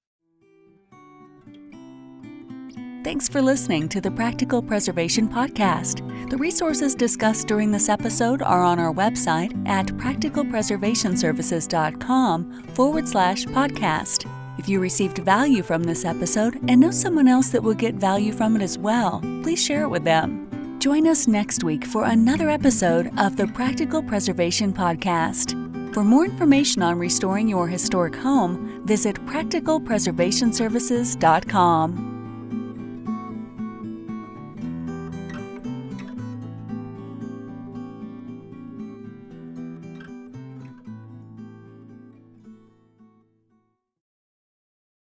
Thanks 3.03 3.31
for 3.31 3.41
listening 3.41 3.89
to 3.91 4.01
the 4.03 4.11
Practical 4.11 4.61
Preservation 4.61 5.27
Podcast. 5.27 6.07
The 6.29 6.37
resources 6.37 6.95
discussed 6.95 7.49
during 7.49 7.71
this 7.71 7.89
episode 7.89 8.43
are 8.43 8.63
on 8.63 8.79
our 8.79 8.93
website 8.93 9.55
at 9.67 9.87
practicalpreservationservices.com 9.87 12.63
forward 12.75 13.09
slash 13.09 13.47
podcast. 13.47 14.27
If 14.61 14.69
you 14.69 14.79
received 14.79 15.17
value 15.17 15.63
from 15.63 15.85
this 15.85 16.05
episode 16.05 16.61
and 16.69 16.83
know 16.83 16.91
someone 16.91 17.27
else 17.27 17.49
that 17.49 17.63
will 17.63 17.73
get 17.73 17.95
value 17.95 18.31
from 18.31 18.57
it 18.57 18.63
as 18.63 18.77
well, 18.77 19.21
please 19.43 19.65
share 19.65 19.85
it 19.85 19.89
with 19.89 20.05
them. 20.05 20.77
Join 20.79 21.07
us 21.07 21.27
next 21.27 21.65
week 21.65 21.87
for 21.87 22.05
another 22.05 22.51
episode 22.51 23.11
of 23.19 23.39
the 23.39 23.47
Practical 23.47 24.03
Preservation 24.03 24.71
Podcast. 24.71 25.55
For 25.95 26.05
more 26.05 26.27
information 26.27 26.83
on 26.83 26.99
restoring 26.99 27.49
your 27.49 27.69
historic 27.69 28.15
home, 28.15 28.85
visit 28.85 29.17
practicalpreservationservices.com. 29.25 32.10